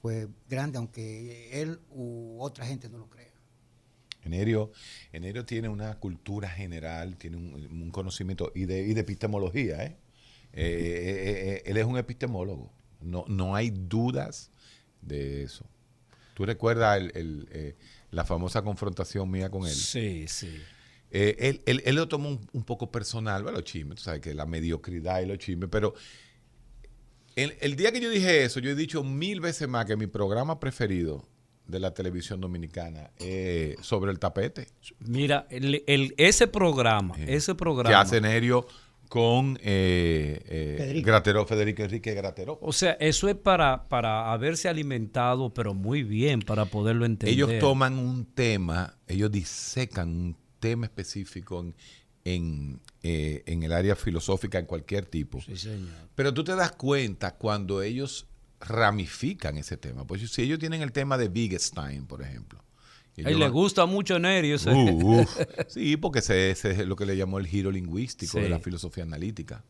[0.00, 3.33] fue grande, aunque él u otra gente no lo crea.
[4.24, 4.72] Enerio,
[5.12, 9.84] Enerio tiene una cultura general, tiene un, un conocimiento y de, y de epistemología.
[9.84, 9.96] ¿eh?
[10.52, 12.72] Eh, eh, eh, él es un epistemólogo.
[13.00, 14.50] No, no hay dudas
[15.02, 15.66] de eso.
[16.34, 17.76] ¿Tú recuerdas el- el,
[18.10, 19.74] la famosa confrontación mía con él?
[19.74, 20.56] Sí, sí.
[21.10, 24.34] Él, él- él lo tomó un, un poco personal, bueno, los chismes, tú sabes que
[24.34, 25.94] la mediocridad y los chismes, pero
[27.36, 30.06] el, el día que yo dije eso, yo he dicho mil veces más que mi
[30.06, 31.28] programa preferido
[31.66, 34.66] de la televisión dominicana es sobre el tapete.
[35.00, 37.88] Mira, el, el- ese programa, Eh, ese programa.
[37.88, 38.66] que hace Nerio
[39.08, 41.06] con eh, eh, Federico.
[41.06, 42.58] Grateró, Federico Enrique Grateró.
[42.60, 47.32] O sea, eso es para, para haberse alimentado, pero muy bien, para poderlo entender.
[47.34, 51.74] Ellos toman un tema, ellos disecan un tema específico en,
[52.24, 55.40] en, eh, en el área filosófica, en cualquier tipo.
[55.40, 55.88] Sí, señor.
[56.14, 58.26] Pero tú te das cuenta cuando ellos
[58.66, 60.06] ramifican ese tema.
[60.06, 62.62] Pues si ellos tienen el tema de Wittgenstein, por ejemplo.
[63.16, 64.56] y le gusta mucho Nerio.
[64.56, 65.36] ese- Uh, uf.
[65.68, 69.04] Sí, porque ese, ese es lo que le llamó el giro lingüístico de la filosofía
[69.04, 69.64] analítica.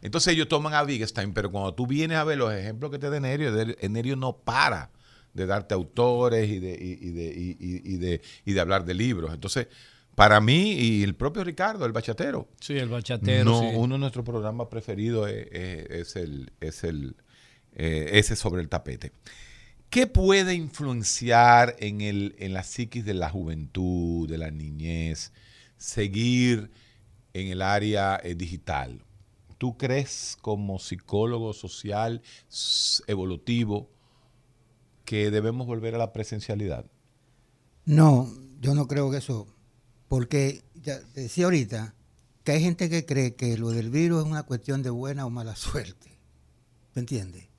[0.00, 3.08] Entonces ellos toman a Wittgenstein, pero cuando tú vienes a ver los ejemplos que te
[3.08, 3.52] da Nerio,
[3.88, 4.90] Nerio no para
[5.32, 9.32] de darte autores y de, y, y de, y- de, y de hablar de libros.
[9.32, 9.68] Entonces,
[10.16, 13.44] para mí y el propio Ricardo, el bachatero, Sí, el bachatero.
[13.44, 13.66] no, sí.
[13.76, 17.14] uno de nuestros programas preferidos es, es- es el, es el,
[17.74, 19.12] eh, ese sobre el tapete.
[19.90, 25.32] ¿Qué puede influenciar en, el, en la psiquis de la juventud, de la niñez,
[25.76, 26.70] seguir
[27.34, 29.04] en el área eh, digital?
[29.58, 32.22] ¿Tú crees como psicólogo social
[33.06, 33.90] evolutivo
[35.04, 36.86] que debemos volver a la presencialidad?
[37.84, 39.46] No, yo no creo que eso,
[40.08, 41.94] porque ya te decía ahorita
[42.44, 45.30] que hay gente que cree que lo del virus es una cuestión de buena o
[45.30, 46.18] mala suerte.
[46.94, 47.51] ¿Me entiendes?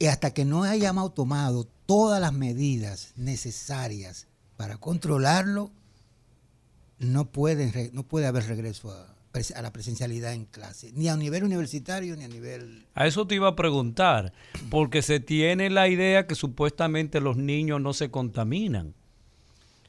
[0.00, 5.70] Y hasta que no hayamos tomado todas las medidas necesarias para controlarlo,
[6.98, 12.16] no, pueden, no puede haber regreso a, la presencialidad en clase, ni a nivel universitario
[12.16, 12.86] ni a nivel...
[12.94, 14.32] A eso te iba a preguntar,
[14.70, 18.94] porque se tiene la idea que supuestamente los niños no se contaminan.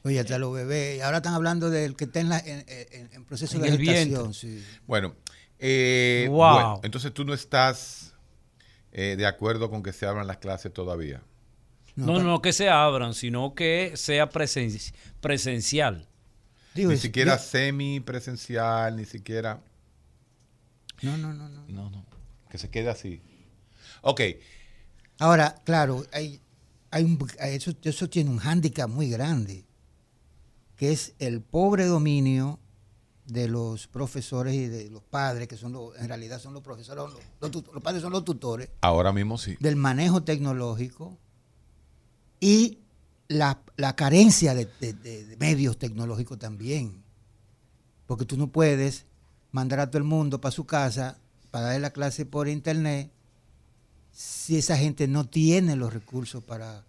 [0.04, 3.24] Oye, hasta los bebés, ahora están hablando del que está en, la- en- en- en
[3.24, 4.34] proceso En de el gestación.
[4.34, 4.62] sí.
[4.86, 5.14] Bueno,
[5.58, 6.36] eh, Wow.
[6.36, 8.11] bueno, entonces tú no estás
[8.92, 11.22] eh, de acuerdo con que se abran las clases todavía.
[11.94, 16.08] No, no, que se abran, sino que sea presen- presencial.
[16.74, 19.60] Digo, ni es- siquiera yo- semi-presencial, ni siquiera...
[21.02, 21.64] No, no, no, no.
[21.68, 22.06] No, no,
[22.48, 23.20] que se quede así.
[24.02, 24.20] Ok,
[25.18, 26.40] Ahora, claro, hay,
[26.90, 29.64] hay un, eso, eso tiene un hándicap muy grande,
[30.76, 32.58] que es el pobre dominio
[33.26, 37.04] de los profesores y de los padres, que son los, en realidad son los profesores,
[37.04, 39.56] los, los tut- los padres son los tutores, ahora mismo sí.
[39.60, 41.16] del manejo tecnológico
[42.40, 42.78] y
[43.28, 47.02] la, la carencia de, de- de- de medios tecnológicos también.
[48.06, 49.06] Porque tú no puedes
[49.52, 51.18] mandar a todo el mundo para su casa
[51.50, 53.10] para dar la clase por internet
[54.10, 56.84] si esa gente no tiene los recursos para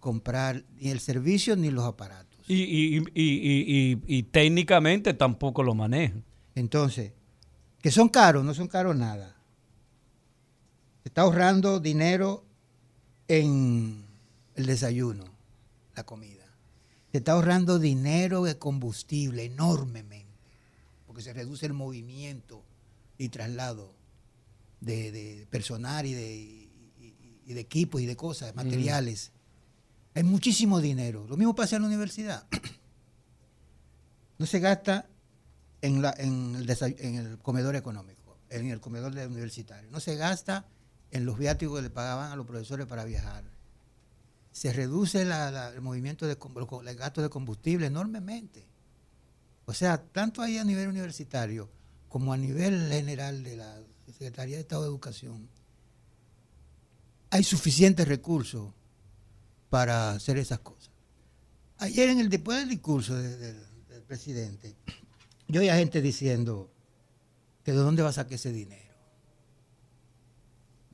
[0.00, 2.33] comprar ni el servicio ni los aparatos.
[2.46, 6.22] Y, y- y- y- técnicamente tampoco lo manejan.
[6.54, 7.12] Entonces,
[7.80, 9.34] que son caros, no son caros nada.
[11.02, 12.44] Se está ahorrando dinero
[13.28, 14.04] en
[14.56, 15.24] el desayuno,
[15.96, 16.44] la comida.
[17.12, 20.32] Se está ahorrando dinero de combustible enormemente,
[21.06, 22.62] porque se reduce el movimiento
[23.18, 23.94] y traslado
[24.80, 26.68] de, de personal y de, y-
[27.00, 29.32] y- y de equipos y de cosas, materiales.
[30.14, 31.26] Hay muchísimo dinero.
[31.28, 32.46] Lo mismo pasa en la universidad.
[34.36, 35.06] No se gasta
[35.80, 39.88] en, el comedor económico, en el comedor universitario.
[39.92, 40.66] No se gasta
[41.12, 43.44] en los viáticos que le pagaban a los profesores para viajar.
[44.50, 46.36] Se reduce el movimiento de
[46.84, 48.66] el gasto de combustible enormemente.
[49.66, 51.70] O sea, tanto ahí a nivel universitario
[52.08, 55.48] como a nivel general de la Secretaría de Estado de Educación,
[57.30, 58.72] hay suficientes recursos
[59.74, 60.92] para hacer esas cosas.
[61.78, 64.76] Ayer, en el, después del discurso de- del, del presidente,
[65.48, 66.70] yo oía gente diciendo
[67.64, 68.94] que de dónde va a sacar ese dinero.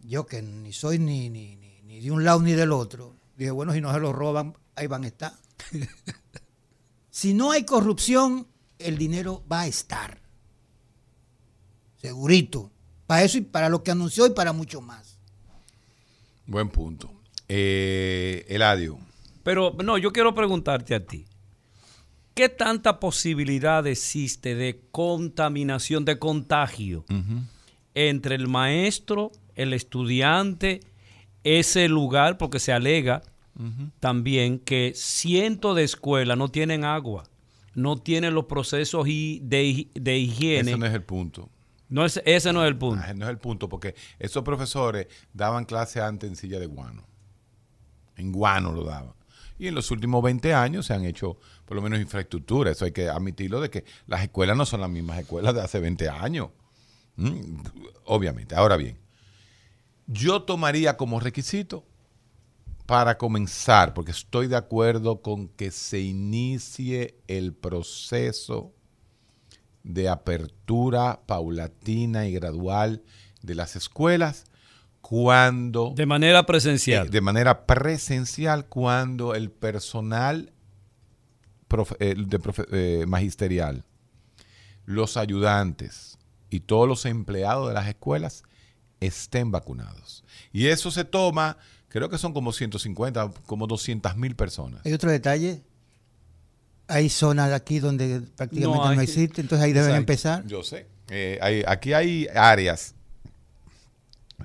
[0.03, 3.51] Yo que ni soy ni, ni, ni, ni de un lado ni del otro, dije,
[3.51, 5.35] bueno, si no se lo roban, ahí van a estar.
[7.11, 8.47] si no hay corrupción,
[8.79, 10.23] el dinero va a estar.
[12.01, 12.71] Segurito.
[13.07, 15.19] Para eso y para lo que anunció y para mucho más.
[16.47, 17.20] Buen punto.
[17.53, 18.97] Eh, Eladio,
[19.43, 21.25] Pero no, yo quiero preguntarte a ti.
[22.35, 27.05] ¿Qué tanta posibilidad existe de contaminación, de contagio
[27.95, 30.79] entre el maestro, el estudiante,
[31.43, 32.39] ese lugar?
[32.39, 33.21] Porque se alega
[33.99, 37.25] también que cientos de escuelas no tienen agua,
[37.75, 40.71] no tienen los procesos de, de higiene.
[40.71, 41.51] ese no es el punto.
[41.89, 43.03] No es- ese no es el punto.
[43.05, 47.10] Ah, No es el punto, porque esos profesores daban clase antes en silla de guano.
[48.21, 49.15] En guano lo daban.
[49.59, 52.71] Y en los últimos 20 años se han hecho por lo menos infraestructura.
[52.71, 55.81] Eso hay que admitirlo de que las escuelas no son las mismas escuelas de hace
[55.81, 56.49] 20 años.
[57.17, 57.61] Mm,
[58.07, 58.55] Obviamente.
[58.55, 58.99] Ahora bien,
[60.07, 61.85] yo tomaría como requisito
[62.87, 68.73] para comenzar, porque estoy de acuerdo con que se inicie el proceso
[69.85, 73.03] de apertura paulatina y gradual
[73.43, 74.45] de las escuelas
[75.01, 77.07] cuando De manera presencial.
[77.07, 80.53] eh, de manera presencial cuando el personal
[81.69, 83.85] profe- eh, de profe- eh, magisterial,
[84.85, 86.19] los ayudantes
[86.51, 88.43] y todos los empleados de las escuelas
[89.01, 90.25] estén vacunados.
[90.53, 91.57] Y eso se toma,
[91.89, 94.81] creo que son como 150, como 200 mil personas.
[94.85, 95.63] Hay otro detalle.
[96.89, 99.05] Hay zonas aquí donde prácticamente No no, hay.
[99.05, 100.01] existe, entonces ahí deben Exacto.
[100.01, 100.47] empezar.
[100.47, 100.89] Yo sé.
[101.09, 102.95] Eh, hay- aquí hay áreas,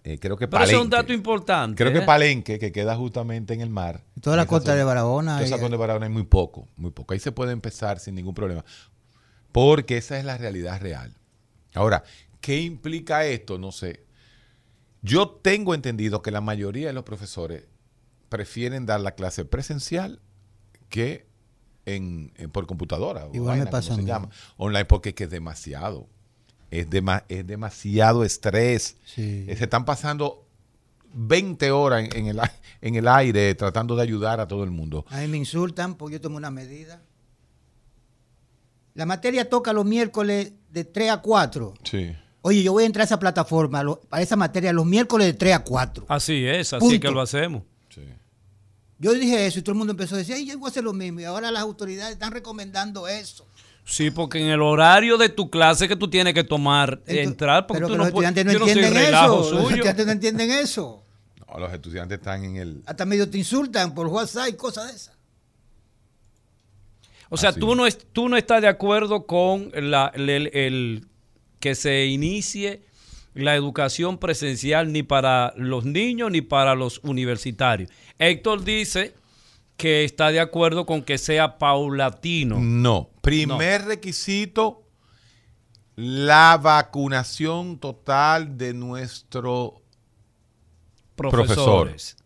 [0.04, 0.96] eh, creo que Pero ese es un Palenque.
[1.08, 1.78] dato importante.
[1.84, 2.06] Creo que ¿eh?
[2.06, 4.04] Palenque, que queda justamente en el mar.
[4.22, 4.78] Toda la costa zona.
[4.78, 5.34] de Barahona.
[5.36, 7.14] Toda esa costa de Barahona hay muy poco, muy poco.
[7.14, 8.64] Ahí se puede empezar sin ningún problema.
[9.52, 11.16] Porque esa es la realidad real.
[11.74, 12.04] Ahora,
[12.42, 13.58] ¿qué implica esto?
[13.58, 14.04] No sé.
[15.02, 17.66] Yo tengo entendido que la mayoría de los profesores
[18.30, 20.20] prefieren dar la clase presencial
[20.90, 21.28] que
[21.86, 23.26] en, en- por computadora.
[23.28, 23.96] o Igual me vaina, pasa.
[24.58, 26.08] Online porque es que es demasiado.
[26.80, 28.98] Es, dema- es demasiado estrés.
[29.06, 29.46] Sí.
[29.48, 30.46] Se están pasando
[31.14, 32.52] 20 horas en, en el, a-
[32.82, 35.06] en el aire tratando de ayudar a todo el mundo.
[35.10, 37.02] A mí me insultan porque yo tomo una medida.
[38.94, 41.74] La materia toca los miércoles de 3 a 4.
[41.84, 42.16] Sí.
[42.42, 45.34] Oye, yo voy a entrar a esa plataforma lo- para esa materia los miércoles de
[45.34, 46.06] 3 a 4.
[46.08, 47.00] Así es, así Punto.
[47.08, 47.64] que lo hacemos.
[47.90, 48.02] sí.
[48.98, 50.84] Yo dije eso y todo el mundo empezó a decir, ay, yo voy a hacer
[50.84, 51.20] lo mismo.
[51.20, 53.46] Y ahora las autoridades están recomendando eso.
[53.88, 57.68] Sí, porque en el horario de tu clase que tú tienes que tomar, Entonces, entrar,
[57.68, 59.52] porque pero tú que no los puedes- estudiantes no entienden relajo eso.
[59.52, 59.70] Los suyo.
[59.76, 61.06] estudiantes no entienden eso.
[61.48, 62.84] No, los estudiantes están en el...
[62.88, 65.16] Hasta medio te insultan por WhatsApp y cosas de esas.
[67.30, 70.50] O sea, Así tú no, es- tú no estás de acuerdo con la- el, el-
[70.56, 71.08] el-
[71.60, 72.84] que se inicie
[73.34, 77.90] la educación presencial ni para los niños ni para los universitarios.
[78.20, 79.14] Héctor dice
[79.78, 82.60] que está de acuerdo con que sea paulatino.
[82.60, 83.10] No.
[83.22, 84.84] Primer requisito,
[85.96, 89.82] la vacunación total de nuestro
[91.16, 92.18] profesores.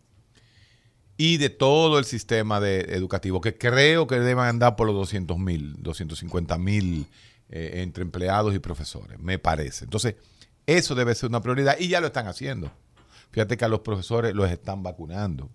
[1.18, 5.38] y de todo el sistema de, educativo, que creo que deben andar por los 200
[5.38, 7.06] mil, 250 mil
[7.50, 9.86] eh, entre empleados y profesores, me parece.
[9.86, 10.16] Entonces,
[10.66, 12.72] eso debe ser una prioridad y ya lo están haciendo.
[13.32, 15.50] Fíjate que a los profesores los están vacunando.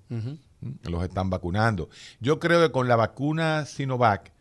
[0.83, 1.89] Los están vacunando.
[2.21, 4.33] Yo creo que con la vacuna Sinovac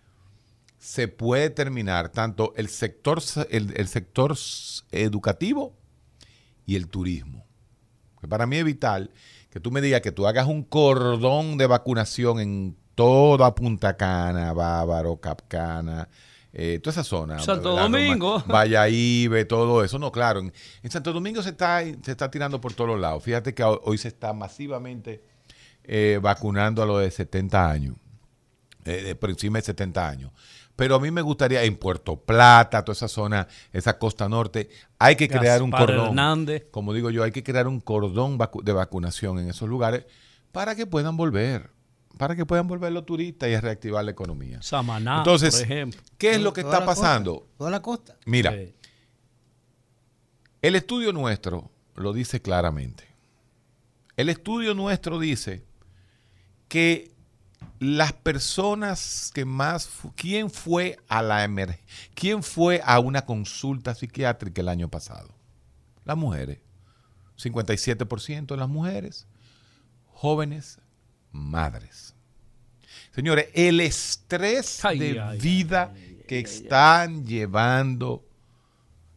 [0.78, 4.36] se puede terminar tanto el sector, el, el sector
[4.92, 5.74] educativo
[6.66, 7.46] y el turismo.
[8.20, 9.12] Que para mí es vital
[9.50, 14.52] que tú me digas que tú hagas un cordón de vacunación en toda Punta Cana,
[14.52, 16.10] Bávaro, Capcana,
[16.52, 17.40] eh, toda esa zona.
[17.40, 17.76] Santo.
[17.76, 18.44] Domingo.
[18.48, 20.00] Valladolid, todo eso.
[20.00, 20.40] No, claro.
[20.40, 23.24] En, en Santo Domingo se está, se está tirando por todos lados.
[23.24, 25.24] Fíjate que hoy se está masivamente
[25.84, 27.96] eh, vacunando a los de 70 años.
[28.86, 30.32] eh, de por encima de 70 años.
[30.76, 34.70] Pero a mí me gustaría en Puerto Plata, toda esa zona, esa costa norte,
[35.00, 36.08] hay que crear un cordón.
[36.08, 36.66] Hernández.
[36.72, 40.06] Como digo yo, hay que crear un cordón vacu- de vacunación en esos lugares
[40.52, 41.70] para que puedan volver,
[42.18, 44.62] para que puedan volver los turistas y a reactivar la economía.
[44.62, 46.02] Samaná, Entonces, por ejemplo.
[46.18, 47.48] ¿qué es lo que está costa, pasando?
[47.58, 48.18] toda la costa.
[48.26, 48.74] Mira, Sí.
[50.62, 53.06] el estudio nuestro lo dice claramente.
[54.18, 55.64] El estudio nuestro dice
[56.74, 57.12] que
[57.78, 61.48] las personas que más, ¿quién fue a la
[62.16, 65.30] quién fue a una consulta psiquiátrica el año pasado?
[66.04, 66.62] Las mujeres.
[67.38, 69.28] 57% de las mujeres,
[70.14, 70.80] jóvenes,
[71.32, 72.16] madres.
[73.12, 75.94] Señores, el estrés Ay, de ay, vida
[76.28, 78.26] que están llevando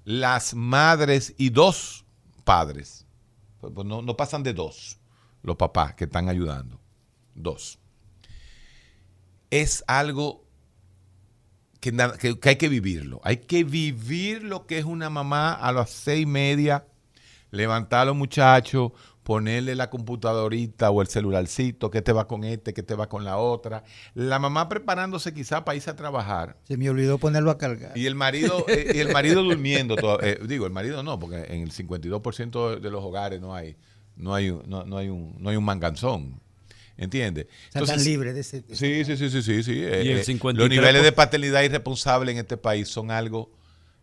[0.04, 2.04] las madres y dos
[2.44, 3.06] padres,
[3.62, 4.98] pues, pues, no, no pasan de dos,
[5.42, 6.78] los papás que están ayudando,
[7.36, 7.78] dos.
[9.50, 10.44] Es algo
[11.80, 13.20] que, que- que hay que vivirlo.
[13.24, 16.86] Hay que vivir lo que es una mamá a las seis y media,
[17.50, 22.72] levantar a los muchachos, ponerle la computadorita o el celularcito, que te va con este,
[22.74, 23.82] que te va con la otra.
[24.14, 26.56] La mamá preparándose quizá para irse a trabajar.
[26.64, 27.96] Se me olvidó ponerlo a cargar.
[27.98, 29.96] Y el marido, eh, y el marido durmiendo.
[29.96, 33.76] toda- eh, digo, el marido no, porque en el 52% de los hogares no hay,
[34.16, 36.40] no hay, un- no, no hay un, no hay un manganzón.
[36.98, 37.46] ¿Entiendes?
[37.74, 38.64] Están libres de ese.
[38.72, 39.62] Sí, sí, sí, sí, sí.
[39.62, 39.72] sí.
[39.82, 40.54] eh, el eh, 53%.
[40.54, 43.52] los niveles de paternidad irresponsable en este país son algo.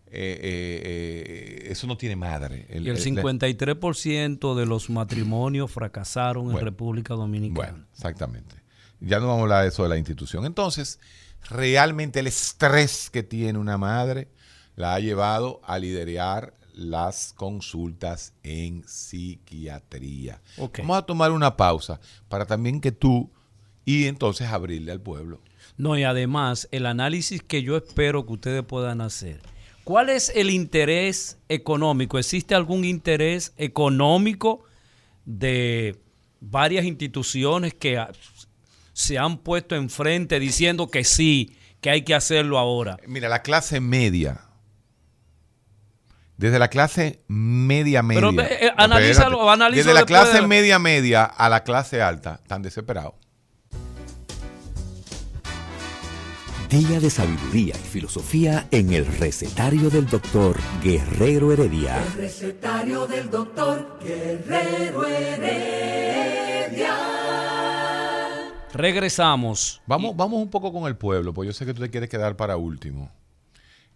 [0.08, 2.68] eh, eh, eh, eso no tiene madre.
[2.70, 7.72] Y el la- 53% de los matrimonios fracasaron en República Dominicana.
[7.72, 8.56] Bueno, exactamente.
[9.00, 10.46] Ya no vamos a hablar de eso de la institución.
[10.46, 11.00] Entonces,
[11.50, 14.28] realmente el estrés que tiene una madre
[14.76, 20.42] la ha llevado a liderar las consultas en psiquiatría.
[20.58, 23.32] Vamos a tomar una pausa para también que tú
[23.86, 25.42] y entonces abrirle al pueblo.
[25.78, 29.42] No, y además, el análisis que yo espero que ustedes puedan hacer.
[29.84, 32.18] ¿Cuál es el interés económico?
[32.18, 34.64] ¿Existe algún interés económico
[35.26, 36.00] de
[36.40, 38.02] varias instituciones que
[38.94, 42.98] se han puesto enfrente diciendo que sí, que hay que hacerlo ahora?
[43.08, 44.46] Mira, la clase media.
[46.38, 48.22] Desde la clase media media.
[48.22, 49.52] Pero, eh, eh, analízalo, espérate.
[49.54, 53.14] analízalo Desde la clase de- media media a la clase alta, están desesperados.
[56.70, 62.02] Día de sabiduría y filosofía en el recetario del doctor Guerrero Heredia.
[62.02, 66.98] El recetario del doctor Guerrero Heredia.
[68.74, 69.82] Regresamos.
[69.86, 72.36] Vamos, vamos un poco con el pueblo, pues yo sé que tú te quieres quedar
[72.36, 73.12] para último.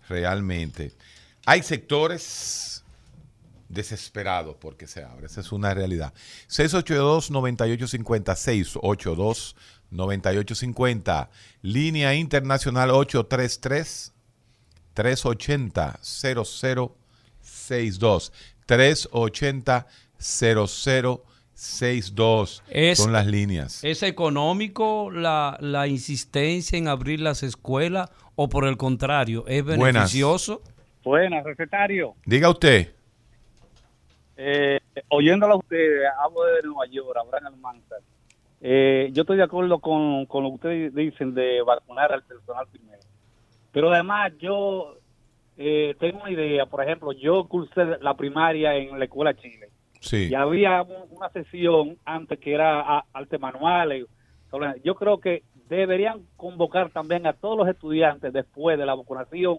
[0.07, 0.91] Realmente.
[1.49, 2.83] Hay sectores
[3.69, 5.27] desesperados porque se abra.
[5.27, 6.13] Esa es una realidad.
[6.49, 8.35] 682-9850,
[9.91, 11.29] 682-9850,
[11.61, 14.13] línea internacional 833
[14.93, 18.31] 380 0062
[18.65, 19.87] 380
[20.19, 23.83] 0062 Es- son las líneas.
[23.83, 30.61] ¿Es económico la, la insistencia en abrir las escuelas o por el contrario, es beneficioso?
[30.61, 30.76] Buenas,
[31.15, 32.13] recetario.
[32.25, 32.93] Diga usted.
[34.35, 34.79] Eh,
[35.09, 37.99] oyéndolo a ustedes, hablo de Nueva York, Abraham Almanzar.
[38.61, 42.65] Eh, yo estoy de acuerdo con, con lo que ustedes dicen de vacunar al personal
[42.71, 42.99] primero.
[43.71, 44.95] Pero además yo
[45.57, 50.27] eh, tengo una idea, por ejemplo, yo cursé la primaria en la Escuela Chile Sí.
[50.29, 54.05] y había un- una sesión antes que era a- arte manuales.
[54.83, 59.57] Yo creo que deberían convocar también a todos los estudiantes después de la vacunación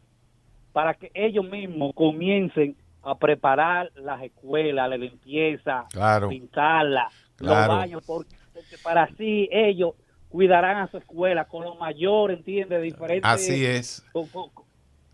[0.73, 6.29] para que ellos mismos comiencen a preparar las escuelas, la limpieza, Claro.
[6.29, 7.73] pintarlas, Claro.
[7.73, 9.95] los baños, porque, porque para así ellos
[10.29, 12.83] cuidarán a su escuela con lo mayor, ¿entiendes?
[12.83, 13.25] Diferentes...
[13.31, 14.05] Así es.
[14.13, 14.51] con- con-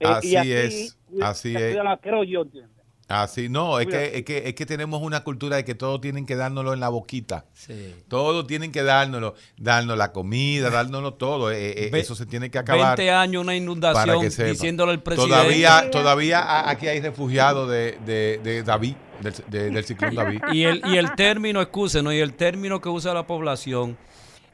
[0.01, 1.77] eh, Así y es, cuida- así es.
[2.01, 2.84] Creo yo, ¿entiendes?
[3.07, 6.25] Así, no, es que, es, que, es que tenemos una cultura de que todo tienen
[6.25, 7.45] que dárnoslo en la boquita.
[7.53, 7.95] Sí.
[8.09, 11.51] Todo tienen que dárnoslo, darnos la comida, dárnoslo todo.
[11.51, 12.97] eh, eh, Ve- eso se tiene que acabar.
[12.97, 15.35] 20 años una inundación diciéndole al presidente.
[15.37, 20.41] Todavía, todavía aquí hay refugiados de, de, de David, del, de- del ciclón David.
[20.53, 23.99] Y el, y el término, excúsenos, y el término que usa la población,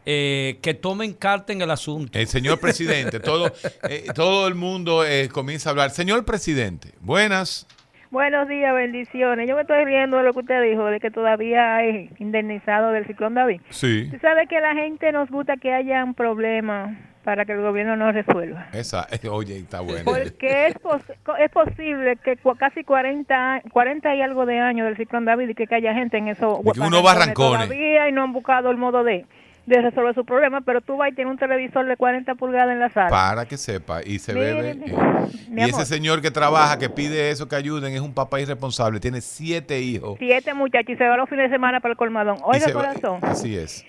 [0.06, 2.18] eh, que tomen carta en el asunto.
[2.18, 3.52] El señor presidente, todo,
[3.88, 5.90] eh, todo el mundo eh, comienza a hablar.
[5.92, 7.68] Señor presidente, buenas.
[8.10, 9.48] Buenos días, bendiciones.
[9.48, 13.06] Yo me estoy riendo de lo que usted dijo, de que todavía hay indemnizado del
[13.06, 13.60] ciclón David.
[13.70, 17.60] Sí, Usted sabe que la gente nos gusta que haya un problema para que el
[17.60, 18.66] gobierno no resuelva.
[18.72, 20.02] esa, eh, oye, está bueno.
[20.06, 21.04] Porque es, pos-
[21.38, 25.54] es posible que casi 40, a- 40 y algo de años del ciclón David y
[25.54, 27.68] que, haya gente en Y que unos barrancones.
[27.68, 29.24] todavía y no han buscado el modo de,
[29.66, 32.80] de resolver su problema, pero tú vas y tienes un televisor de 40 pulgadas en
[32.80, 33.08] la sala.
[33.10, 34.70] Para que sepa, y se bebe.
[34.70, 34.94] eh,
[35.56, 39.20] y ese señor que trabaja, que pide eso, que ayuden, es un papá irresponsable, tiene
[39.20, 40.16] siete hijos.
[40.18, 42.38] Siete muchachos y se va los fines de semana para el colmadón.
[42.42, 43.18] Oiga, se va- corazón.
[43.22, 43.84] Así es.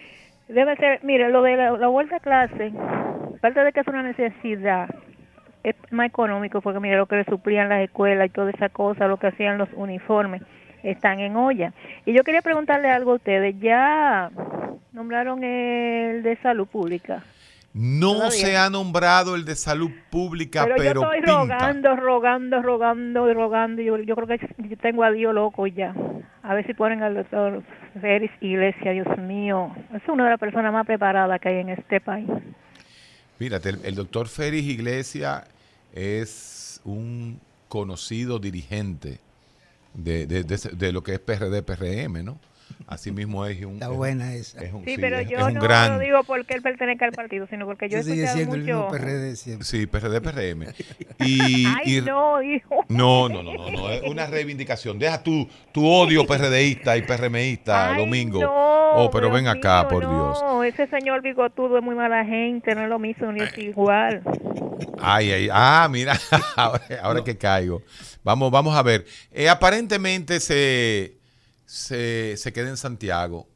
[0.48, 2.74] Debe ser, mire, lo de la, la vuelta a clase,
[3.38, 4.90] aparte de que es una necesidad,
[5.64, 9.08] es más económico porque mire lo que le suplían las escuelas y toda esa cosa,
[9.08, 10.42] lo que hacían los uniformes,
[10.84, 11.74] están en olla.
[12.06, 14.32] Y yo quería preguntarle algo a ustedes, ya
[14.92, 17.24] nombraron el de salud pública,
[17.74, 18.32] No Todavía.
[18.32, 21.32] se ha nombrado el de salud pública, pero, pero, yo estoy pinta.
[21.32, 25.96] rogando, rogando, rogando y rogando, yo, yo creo que yo tengo a Dios loco ya.
[26.44, 27.64] A ver si ponen al doctor
[28.02, 32.02] Félix Iglesia, Dios mío, es una de las personas más preparadas que hay en este
[32.02, 32.28] país.
[33.38, 35.46] Fíjate, el, el doctor Félix Iglesia
[35.94, 39.20] es un conocido dirigente
[39.94, 42.40] de, de- de lo que es PRD, PRM, ¿no?
[42.88, 43.74] Así mismo es un...
[43.76, 44.64] Está es- buena esa.
[44.64, 45.94] es un- Sí, sí, pero es- yo es un no gran...
[45.94, 48.80] lo digo porque él pertenezca al partido, sino porque yo he escuchado siendo el mismo
[48.86, 48.92] mucho...
[48.92, 49.66] PRD siempre.
[49.66, 50.66] Sí, PRD, PRM.
[51.26, 52.84] Y, Ay, y- no, hijo.
[52.90, 54.98] No, no, no, no, no, es una reivindicación.
[55.00, 58.42] Deja tu, tu odio PRDista y PRMista, Ay, Domingo.
[58.42, 58.52] no,
[59.06, 60.74] oh, pero ven acá, mío, por no, Dios.
[60.74, 64.22] ese señor bigotudo es muy mala gente, no es lo mismo ni es igual.
[65.00, 66.18] Ay, ay, ah, mira,
[66.56, 67.82] ahora, ahora que caigo.
[68.24, 69.06] Vamos, vamos a ver.
[69.32, 71.18] Eh, aparentemente se,
[71.72, 73.48] se, se queda en Santiago.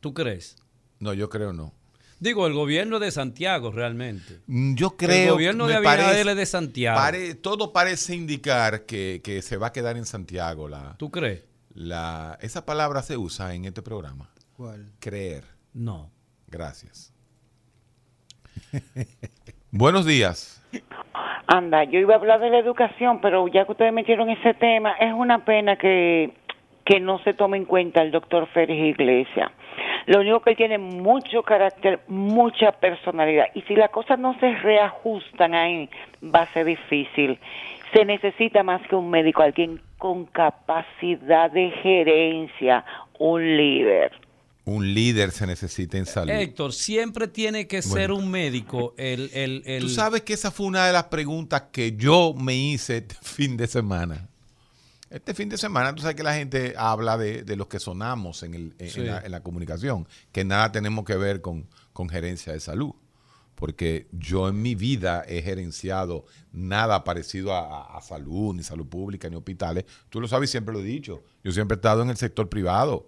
[0.00, 0.56] ¿Tú crees?
[1.00, 1.72] No, yo creo no.
[2.20, 4.40] Digo, el gobierno de Santiago realmente.
[4.46, 6.98] Mm, Yo el creo gobierno me de Abinader es de Santiago.
[6.98, 10.68] pare- todo parece indicar que, que se va a quedar en Santiago.
[10.68, 11.44] La, ¿Tú crees?
[11.72, 14.28] la, esa palabra se usa en este programa.
[14.54, 14.92] ¿Cuál?
[14.98, 15.44] Creer.
[15.72, 16.10] No.
[16.48, 17.12] Gracias.
[19.70, 20.62] Buenos días.
[21.46, 24.92] Anda, yo iba a hablar de la educación, pero ya que ustedes metieron ese tema,
[25.00, 26.34] es una pena que,
[26.88, 29.50] que no se tome en cuenta el doctor Félix Iglesias.
[30.06, 34.54] Lo único que él tiene mucho carácter, mucha personalidad, y si las cosas no se
[34.54, 35.90] reajustan ahí,
[36.24, 37.38] va a ser difícil.
[37.92, 42.84] Se necesita más que un médico, alguien con capacidad de gerencia,
[43.18, 44.12] un líder.
[44.64, 46.30] Un líder se necesita en salud.
[46.30, 50.66] Héctor, siempre tiene que ser un médico el, el, el- Tú sabes que esa fue
[50.66, 54.28] una de las preguntas que yo me hice este fin de semana.
[55.10, 58.42] Este fin de semana, tú sabes que la gente habla de, de los que sonamos
[58.42, 59.00] en, el- en- Sí.
[59.00, 62.92] en la, en la comunicación, que nada tenemos que ver con, con gerencia de salud.
[63.54, 67.60] Porque yo en mi vida he gerenciado nada parecido a,
[67.94, 69.84] a- a salud, ni salud pública, ni hospitales.
[70.10, 71.22] Tú lo sabes, siempre lo he dicho.
[71.42, 73.06] Yo siempre he estado en el sector privado.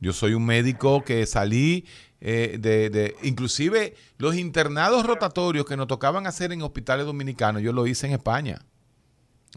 [0.00, 1.86] Yo soy un médico que salí
[2.20, 7.72] eh, de, de- Inclusive los internados rotatorios que nos tocaban hacer en hospitales dominicanos, yo
[7.72, 8.64] lo hice en España.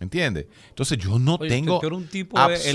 [0.01, 0.47] ¿Entiendes?
[0.69, 2.65] Entonces yo no Oye, tengo un tipo elitista,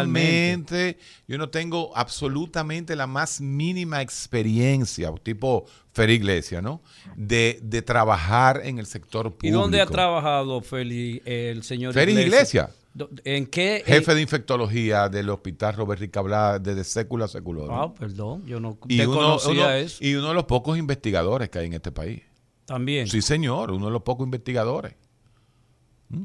[0.00, 0.98] absolutamente,
[1.28, 6.82] yo no tengo absolutamente la más mínima experiencia, tipo Fer Iglesia, ¿no?
[7.14, 9.46] De, de trabajar en el sector público.
[9.46, 12.70] ¿Y dónde ha trabajado Feli, el señor Félix Iglesia?
[12.92, 13.82] Do- ¿En qué?
[13.86, 17.68] Jefe de infectología del hospital Robert Ricabla desde século a século.
[17.70, 19.98] Ah, perdón, yo no y, uno, desconocía uno- eso.
[20.04, 22.22] y uno de los pocos investigadores que hay en este país.
[22.64, 23.06] También.
[23.06, 24.94] Sí, señor, uno de los pocos investigadores.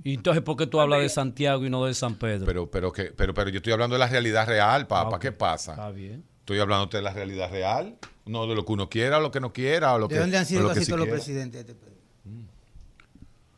[0.03, 2.45] ¿Y entonces por qué tú hablas de Santiago y no de San Pedro?
[2.45, 5.15] Pero, pero, que, pero, pero yo estoy hablando de la realidad real, papá.
[5.15, 5.71] Ah, ¿Qué pasa?
[5.71, 6.23] Está bien.
[6.39, 9.39] Estoy hablando de la realidad real, no de lo que uno quiera, o lo que
[9.39, 11.09] no quiera, o lo ¿De que, dónde han sido lo que casi sí todos los
[11.09, 11.97] presidentes de este país?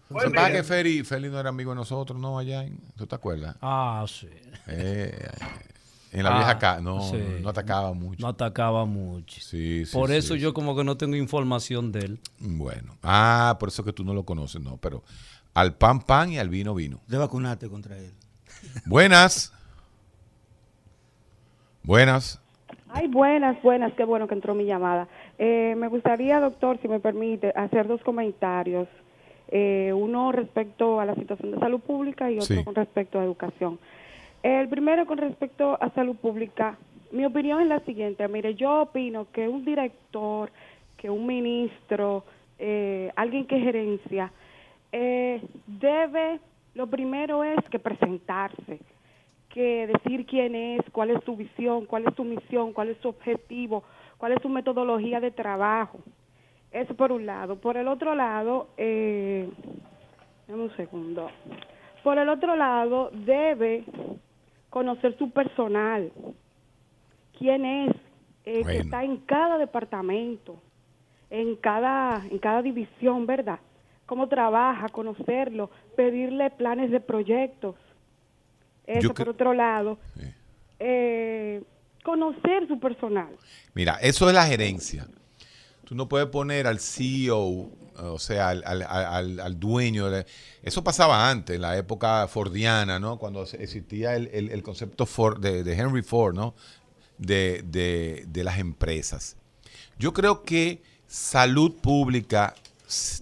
[0.09, 2.37] Lo que pasa es que Feli, Feli no era amigo de nosotros, ¿no?
[2.37, 3.55] Allá, en, ¿tú te acuerdas?
[3.61, 4.29] Ah, sí.
[4.67, 5.27] Eh,
[6.11, 7.17] en la Ah, vieja casa, no, sí.
[7.41, 8.21] no atacaba mucho.
[8.21, 9.41] No atacaba mucho.
[9.41, 10.39] Sí, sí, Por sí, eso sí.
[10.41, 12.19] yo como que no tengo información de él.
[12.39, 15.03] Bueno, ah, por eso que tú no lo conoces, no, pero
[15.53, 16.99] al pan pan y al vino vino.
[17.07, 18.11] De vacunarte contra él.
[18.85, 19.53] Buenas.
[21.83, 22.39] Buenas.
[22.89, 25.07] Ay, buenas, buenas, qué bueno que entró mi llamada.
[25.39, 28.87] Eh, me gustaría, doctor, si me permite, hacer dos comentarios.
[29.49, 32.63] Eh, uno respecto a la situación de salud pública y otro Sí.
[32.63, 33.79] con respecto a educación.
[34.43, 36.77] El primero con respecto a salud pública,
[37.11, 38.27] mi opinión es la siguiente.
[38.27, 40.51] Mire, yo opino que un director,
[40.97, 42.23] que un ministro,
[42.59, 44.31] eh, alguien que gerencia,
[44.93, 46.39] eh, debe,
[46.75, 48.79] lo primero es que presentarse
[49.53, 53.09] que decir quién es, cuál es su visión, cuál es su misión, cuál es su
[53.09, 53.83] objetivo,
[54.17, 55.99] cuál es su metodología de trabajo.
[56.71, 57.57] Eso por un lado.
[57.57, 59.47] Por el otro lado, eh,
[60.47, 61.29] dame un segundo.
[62.03, 63.83] Por el otro lado, debe
[64.71, 66.11] conocer su personal.
[67.37, 67.95] ¿Quién es?
[68.45, 70.55] Eh, que está en cada departamento,
[71.29, 73.59] en cada, en cada división, ¿verdad?
[74.05, 77.75] Cómo trabaja, conocerlo, pedirle planes de proyectos.
[78.85, 79.97] Eso por otro lado.
[80.79, 81.63] Eh,
[82.03, 83.29] conocer su personal.
[83.73, 85.07] Mira, eso es la gerencia.
[85.85, 90.09] Tú no puedes poner al CEO, o sea, al, al- al- al dueño.
[90.09, 90.25] de-
[90.63, 93.17] Eso pasaba antes, en la época fordiana, ¿no?
[93.17, 96.55] Cuando existía el, el- el concepto Ford, de, de Henry Ford, ¿no?
[97.17, 99.37] De, de- de las empresas.
[99.97, 102.53] Yo creo que salud pública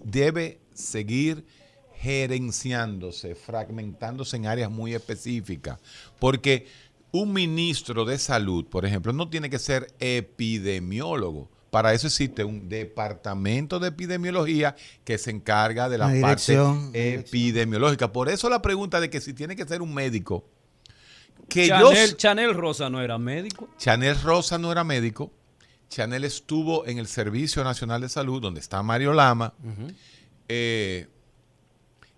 [0.03, 1.45] debe seguir
[1.95, 5.79] gerenciándose, fragmentándose en áreas muy específicas,
[6.19, 6.67] porque
[7.11, 11.49] un ministro de salud, por ejemplo, no tiene que ser epidemiólogo.
[11.69, 14.75] Para eso existe un departamento de epidemiología
[15.05, 16.57] que se encarga de la parte
[16.93, 18.11] epidemiológica.
[18.11, 20.45] Por eso la pregunta de que si tiene que ser un médico.
[21.47, 23.69] Que yo Chanel, Chanel Rosa no era médico.
[23.77, 25.31] Chanel Rosa no era médico.
[25.89, 29.53] Chanel estuvo en el Servicio Nacional de Salud, donde está Mario Lama,
[30.53, 31.07] eh,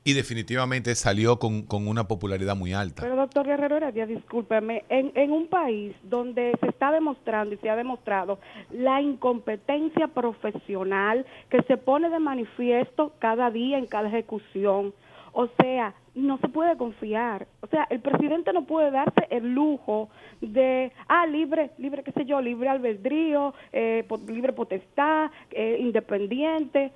[0.04, 3.04] y definitivamente salió con, con una popularidad muy alta.
[3.04, 7.70] Pero doctor Guerrero Heredia, discúlpeme, en, en un país donde se está demostrando y se
[7.70, 8.40] ha demostrado
[8.72, 14.94] la incompetencia profesional que se pone de manifiesto cada día en cada ejecución,
[15.32, 17.48] o sea, no se puede confiar.
[17.62, 20.10] O sea, el presidente no puede darse el lujo
[20.42, 26.92] de, ah, libre, libre, qué sé yo, libre albedrío, eh, libre potestad, eh, independiente.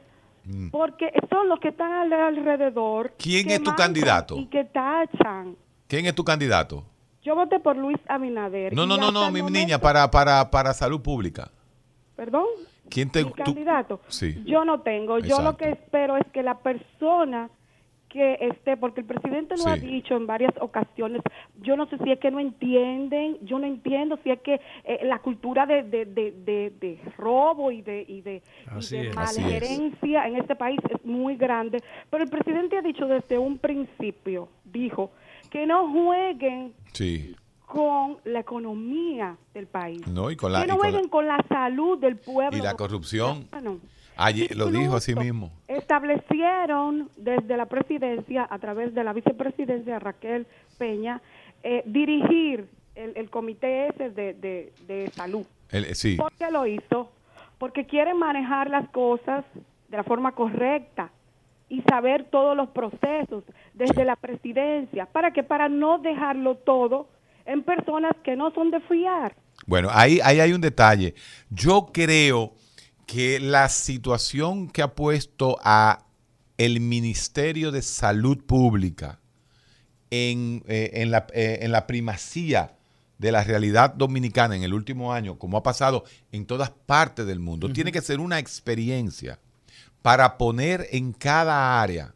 [0.72, 3.08] Porque son los que están al- alrededor.
[3.08, 3.14] Mm.
[3.18, 4.38] ¿Quién es tu candidato?
[4.38, 5.56] Y que tachan.
[5.88, 6.84] ¿Quién es tu candidato?
[7.24, 8.74] Yo voté por Luis Abinader.
[8.74, 11.52] No, no, no, no, mi momento- niña, para, para, para salud pública.
[12.16, 12.46] Perdón.
[12.90, 14.00] ¿Quién te Mi tú- candidato.
[14.08, 14.42] Sí.
[14.46, 15.20] Yo no tengo.
[15.20, 17.50] Yo lo que espero es que la persona
[18.10, 21.22] que esté, porque el presidente lo ha dicho en varias ocasiones,
[21.62, 25.00] yo no sé si es que no entienden, yo no entiendo si es que eh,
[25.04, 28.42] la cultura de, de, de, de, de robo y de, y de, y
[28.72, 28.92] de es.
[28.92, 30.04] Es.
[30.04, 35.12] en este país es muy grande, pero el presidente ha dicho desde un principio, dijo,
[35.50, 37.36] que no jueguen Sí.
[37.66, 40.06] con la economía del país.
[40.08, 42.58] No, y con la, que y no con la- jueguen con la salud del pueblo.
[42.58, 43.48] y la corrupción.
[43.52, 43.80] Ah, no.
[44.18, 45.52] Ayer lo dijo así mismo.
[45.68, 50.48] Establecieron desde la presidencia, a través de la vicepresidencia Raquel
[50.78, 51.22] Peña,
[51.64, 55.46] eh, dirigir el, el comité ese de, de, de salud.
[55.70, 56.16] El- sí.
[56.16, 57.12] ¿Por qué lo hizo?
[57.58, 59.44] Porque quieren manejar las cosas
[59.90, 61.12] de la forma correcta
[61.70, 63.44] y saber todos los procesos
[63.74, 64.04] desde Sí.
[64.06, 65.06] la presidencia.
[65.06, 67.10] ¿Para que Para no dejarlo todo
[67.46, 69.36] en personas que no son de fiar.
[69.66, 71.14] Bueno, ahí, ahí hay un detalle.
[71.50, 72.54] Yo creo
[73.08, 76.06] que la situación que ha puesto a
[76.58, 79.20] el Ministerio de Salud Pública
[80.12, 82.76] en, eh, en la, eh, en la primacía
[83.18, 87.40] de la realidad dominicana en el último año, como ha pasado en todas partes del
[87.40, 89.40] mundo, tiene que ser una experiencia
[90.02, 92.14] para poner en cada área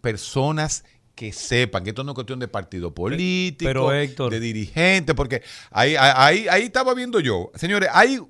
[0.00, 5.14] personas que sepan que esto no es cuestión de partido político, pero, Héctor- de dirigente,
[5.14, 7.50] porque ahí, ahí, ahí estaba viendo yo.
[7.54, 8.20] Señores, hay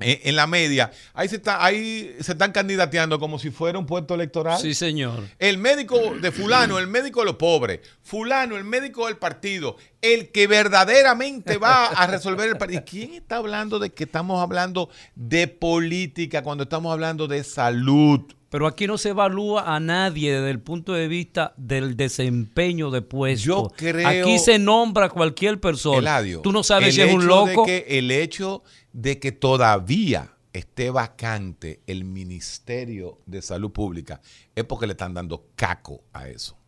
[0.00, 4.14] en la media, ahí se, está, ahí se están candidateando como si fuera un puesto
[4.14, 4.60] electoral.
[4.60, 5.24] Sí, señor.
[5.38, 10.30] El médico de fulano, el médico de los pobres, fulano, el médico del partido, el
[10.30, 12.82] que verdaderamente va a resolver el partido.
[12.88, 18.20] ¿Quién está hablando de que estamos hablando de política cuando estamos hablando de salud?
[18.50, 23.02] Pero aquí no se evalúa a nadie desde el punto de vista del desempeño de
[23.02, 23.44] puesto.
[23.44, 25.98] Yo creo- Aquí se nombra a cualquier persona.
[25.98, 27.66] Eladio, Tú no sabes si es un loco.
[27.66, 28.62] de que- el hecho
[29.00, 34.20] de que todavía esté vacante el Ministerio de Salud Pública
[34.56, 36.58] es porque le están dando caco a eso.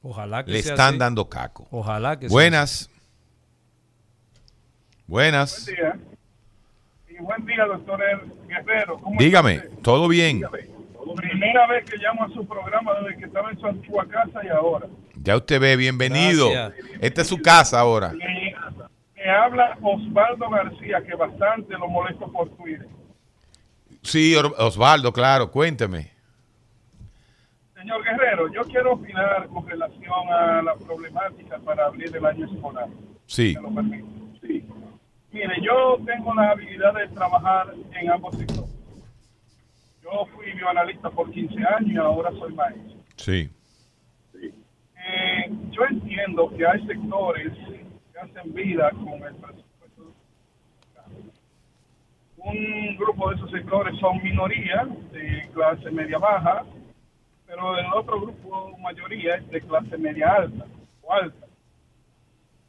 [0.00, 0.98] Ojalá que Le sea están así.
[0.98, 1.66] dando caco.
[1.72, 2.90] Ojalá que sea Buenas.
[5.08, 5.66] Buenas.
[5.66, 5.98] Buen día.
[7.08, 8.00] Y buen día, doctor
[8.46, 8.98] Guerrero.
[9.00, 9.58] ¿Cómo Dígame?
[9.82, 10.42] ¿todo bien?
[11.16, 14.48] Primera vez que llamo a su programa desde que estaba en su antigua casa y
[14.48, 14.86] ahora.
[15.20, 16.52] Ya usted ve, bienvenido.
[16.52, 16.86] Gracias.
[17.00, 18.12] Esta es su casa ahora.
[19.22, 22.88] Me habla Osvaldo García, que bastante lo molesto por Twitter.
[24.02, 26.10] Sí, Osvaldo, claro, cuénteme.
[27.74, 32.88] Señor Guerrero, yo quiero opinar con relación a la problemática para abrir el año escolar.
[33.26, 34.04] Sí, ¿Me lo permite?
[34.40, 34.64] Sí.
[35.32, 38.70] Mire, yo tengo la habilidad de trabajar en ambos sectores.
[40.02, 42.96] Yo fui bioanalista por 15 años y ahora soy maestro.
[43.16, 43.50] sí,
[44.34, 47.52] Eh, yo entiendo que hay sectores
[48.20, 50.14] que hacen vida con el presupuesto.
[52.36, 56.64] Un grupo de esos sectores son minoría de clase media baja,
[57.46, 60.66] pero el otro grupo, mayoría, es de clase media alta
[61.02, 61.46] o alta.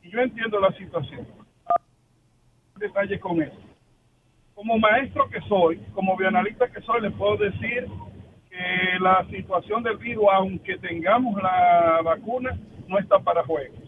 [0.01, 1.27] Y yo entiendo la situación.
[2.77, 3.57] Detalle con eso.
[4.55, 7.87] Como maestro que soy, como bioanalista que soy, le puedo decir
[8.49, 13.80] que la situación del virus, aunque tengamos la vacuna, no está para juegos.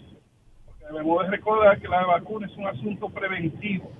[0.93, 3.91] Debemos de recordar que la vacuna es un asunto preventivo.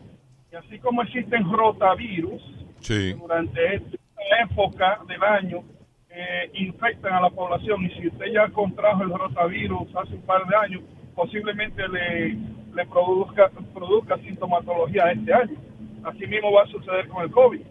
[0.52, 2.40] Y así como existen rotavirus,
[2.82, 3.14] sí.
[3.14, 3.98] durante esta
[4.44, 5.64] época del año
[6.10, 10.46] eh, infectan a la población y si usted ya contrajo el rotavirus hace un par
[10.46, 10.84] de años,
[11.16, 12.38] posiblemente le,
[12.76, 15.56] le produzca, produzca sintomatología este año.
[16.04, 17.62] Así mismo va a suceder con el COVID.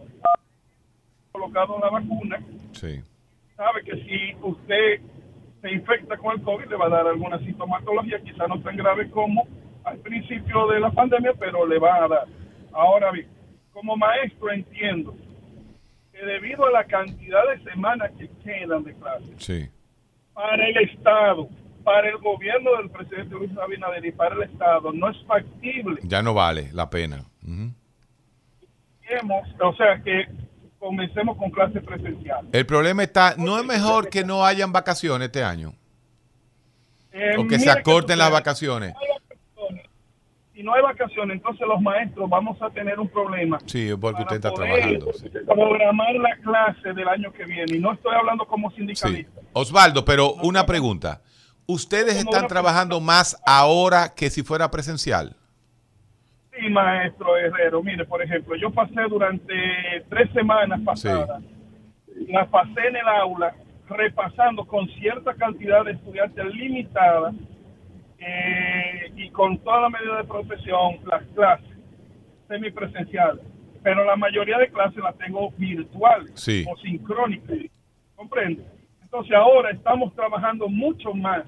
[1.31, 2.39] Colocado la vacuna,
[2.73, 3.01] Sí.
[3.55, 5.01] sabe que si usted
[5.63, 9.09] se infecta con el COVID le va a dar alguna sintomatología, quizá no tan grave
[9.09, 9.47] como
[9.85, 12.25] al principio de la pandemia, pero le va a dar.
[12.73, 13.27] Ahora bien,
[13.71, 15.15] como maestro entiendo
[16.11, 19.69] que debido a la cantidad de semanas que quedan de clase, Sí.
[20.33, 21.47] para el Estado,
[21.85, 26.21] para el gobierno del presidente Luis Abinader y para el Estado, no es factible Ya
[26.21, 27.23] no vale la pena.
[29.61, 30.25] O sea, que
[30.83, 32.45] comencemos con clase presencial.
[32.51, 35.73] El problema está, ¿no es mejor que no hayan vacaciones este año?
[37.13, 38.93] Eh, O que se acorten las vacaciones.
[40.53, 43.59] Si no hay vacaciones, entonces los maestros vamos a tener un problema.
[43.65, 45.11] Sí, porque usted está trabajando.
[45.13, 45.29] sí.
[45.29, 47.77] Programar la clase del año que viene.
[47.77, 48.77] Y no estoy hablando como Sí.
[48.77, 49.41] sindicalista.
[49.53, 51.21] Osvaldo, pero una pregunta.
[51.65, 55.35] ¿Ustedes están trabajando más ahora que si fuera presencial?
[56.63, 57.83] Sí, maestro Herrero.
[57.83, 59.53] Mire, por ejemplo, yo pasé durante
[60.09, 61.43] tres semanas pasadas,
[62.27, 63.53] las pasé en el aula
[63.89, 67.33] repasando con cierta cantidad de estudiantes limitada
[68.17, 71.67] eh, y con toda la medida de protección las clases
[72.47, 73.43] semipresenciales.
[73.83, 76.65] Pero la mayoría de clases las tengo virtuales Sí.
[76.71, 77.57] o sincrónicas.
[78.15, 78.63] ¿Comprende?
[79.01, 81.43] Entonces ahora estamos trabajando mucho más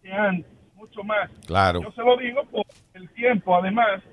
[0.00, 1.28] que antes, mucho más.
[1.46, 1.80] Claro.
[1.82, 2.64] Yo se lo digo por
[2.94, 4.09] el tiempo, además, de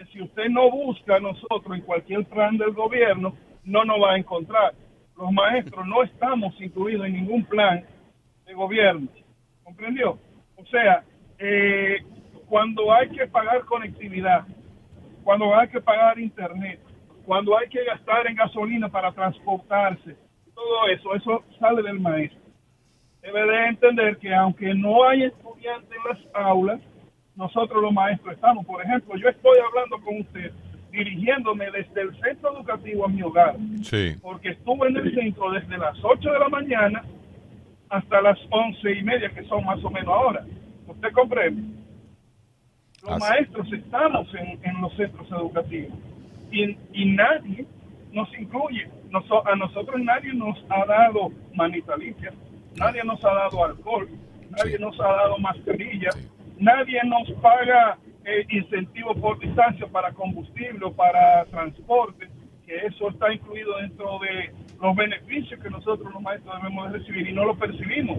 [0.00, 3.34] que si usted no busca a nosotros en cualquier plan del gobierno,
[3.64, 4.72] no nos va a encontrar.
[5.14, 7.84] Los maestros no estamos incluidos en ningún plan
[8.46, 9.08] de gobierno.
[9.62, 10.18] ¿Comprendió?
[10.56, 11.04] O sea,
[11.38, 11.98] eh,
[12.48, 14.46] cuando hay que pagar conectividad,
[15.22, 16.80] cuando hay que pagar internet,
[17.26, 20.16] cuando hay que gastar en gasolina para transportarse,
[20.54, 22.40] todo eso, eso sale del maestro.
[23.20, 26.80] Debe de entender que aunque no hay estudiantes en las aulas,
[27.40, 28.64] nosotros los maestros estamos.
[28.66, 30.52] Por ejemplo, yo estoy hablando con usted,
[30.92, 34.14] dirigiéndome desde el centro educativo a mi hogar, Sí.
[34.22, 37.02] porque estuve en el centro desde las 8 de la mañana
[37.88, 40.44] hasta las once y media, que son más o menos ahora.
[40.86, 41.62] ¿Usted comprende?
[43.02, 43.20] Los Así.
[43.20, 45.98] maestros estamos en, en los centros educativos
[46.52, 47.64] y, y nadie
[48.12, 48.88] nos incluye.
[49.10, 52.32] Noso- a nosotros nadie nos ha dado manita limpia,
[52.76, 54.08] nadie nos ha dado alcohol,
[54.50, 54.82] nadie Sí.
[54.82, 56.28] nos ha dado mascarilla, Sí.
[56.60, 62.28] Nadie nos paga eh, incentivos por distancia para combustible o para transporte,
[62.66, 67.28] que eso está incluido dentro de los beneficios que nosotros los maestros debemos de recibir
[67.28, 68.18] y no lo percibimos.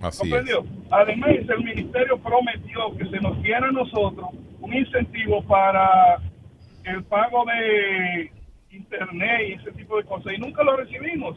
[0.00, 0.64] Así ¿Comprendió?
[0.90, 4.30] Además, el ministerio prometió que se nos diera a nosotros
[4.60, 6.16] un incentivo para
[6.84, 8.32] el pago de
[8.70, 11.36] internet y ese tipo de cosas y nunca lo recibimos.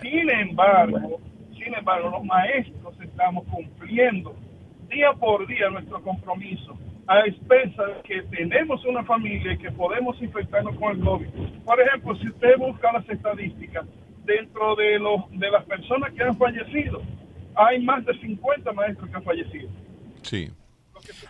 [0.00, 1.20] Sin embargo,
[1.52, 4.34] sin embargo, los maestros estamos cumpliendo
[4.94, 10.76] día por día nuestro compromiso a expensas que tenemos una familia y que podemos infectarnos
[10.78, 11.28] con el COVID.
[11.64, 13.84] Por ejemplo, si usted busca las estadísticas,
[14.24, 17.02] dentro de, los, de las personas que han fallecido,
[17.54, 19.68] hay más de 50 maestros que han fallecido.
[20.22, 20.50] Sí.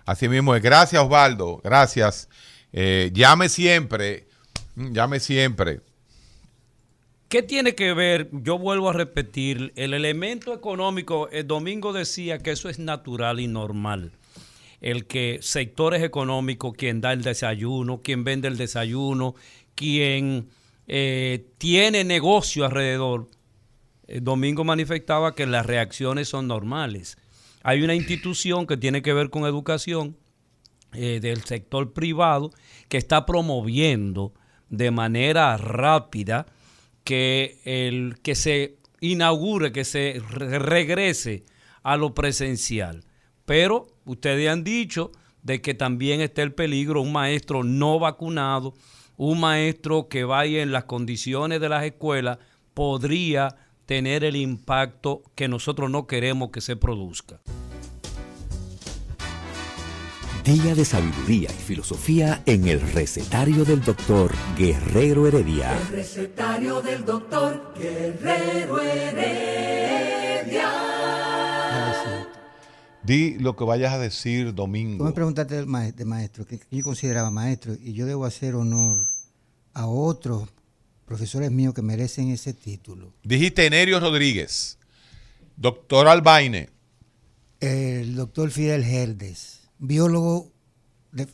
[0.06, 0.62] Así mismo es.
[0.62, 1.60] Gracias, Osvaldo.
[1.64, 2.28] Gracias.
[2.72, 4.26] Eh, llame siempre.
[4.76, 5.80] Llame siempre.
[7.28, 8.28] ¿Qué tiene que ver?
[8.32, 13.48] Yo vuelvo a repetir, el elemento económico, el domingo decía que eso es natural y
[13.48, 14.12] normal.
[14.80, 19.34] El que sectores económicos, quien da el desayuno, quien vende el desayuno,
[19.74, 20.48] quien
[20.86, 23.28] eh, tiene negocio alrededor,
[24.06, 27.16] el domingo manifestaba que las reacciones son normales.
[27.62, 30.16] Hay una institución que tiene que ver con educación
[30.92, 32.50] eh, del sector privado
[32.88, 34.34] que está promoviendo
[34.68, 36.46] de manera rápida
[37.04, 41.44] que, el, que se inaugure, que se regrese
[41.82, 43.04] a lo presencial.
[43.44, 48.74] Pero ustedes han dicho de que también está el peligro un maestro no vacunado,
[49.16, 52.38] un maestro que vaya en las condiciones de las escuelas,
[52.72, 53.54] podría
[53.86, 57.40] tener el impacto que nosotros no queremos que se produzca.
[60.44, 65.74] Día de sabiduría y filosofía en el recetario del doctor Guerrero Heredia.
[65.74, 70.70] El recetario del doctor Guerrero Heredia.
[73.02, 74.98] Di lo que vayas a decir domingo.
[74.98, 79.06] Tú me preguntaste de maestro, que yo consideraba maestro, y yo debo hacer honor
[79.72, 80.50] a otros
[81.06, 83.14] profesores míos que merecen ese título.
[83.22, 84.76] Dijiste Enerio Rodríguez,
[85.56, 86.68] doctor Albaine.
[87.60, 90.52] El doctor Fidel Herdes biólogo
[91.12, 91.28] de,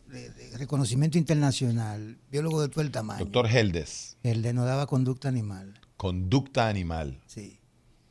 [0.58, 3.24] reconocimiento internacional, biólogo de todo el tamaño.
[3.24, 4.16] Doctor Heldes.
[4.22, 5.80] Heldes nos daba conducta animal.
[5.96, 7.18] Conducta animal.
[7.26, 7.58] Sí.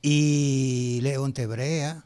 [0.02, 2.06] Y León Tebrea.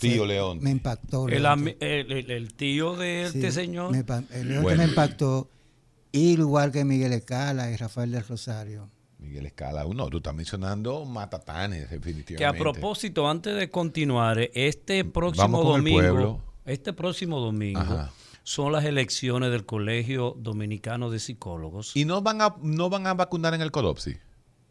[0.00, 0.60] Tío León.
[0.62, 1.28] Me impactó.
[1.28, 3.94] El, tío de este señor.
[4.30, 5.48] el León me impactó.
[6.12, 8.88] Igual que Miguel Escala y Rafael del Rosario.
[9.18, 12.36] Miguel Escala, uno, tú estás mencionando matatanes, definitivamente.
[12.36, 18.08] Que a propósito, antes de continuar, este próximo domingo este próximo domingo
[18.42, 21.96] son las elecciones del Colegio Dominicano de Psicólogos.
[21.96, 24.16] ¿Y no van a, no van a vacunar en el CODOPSI?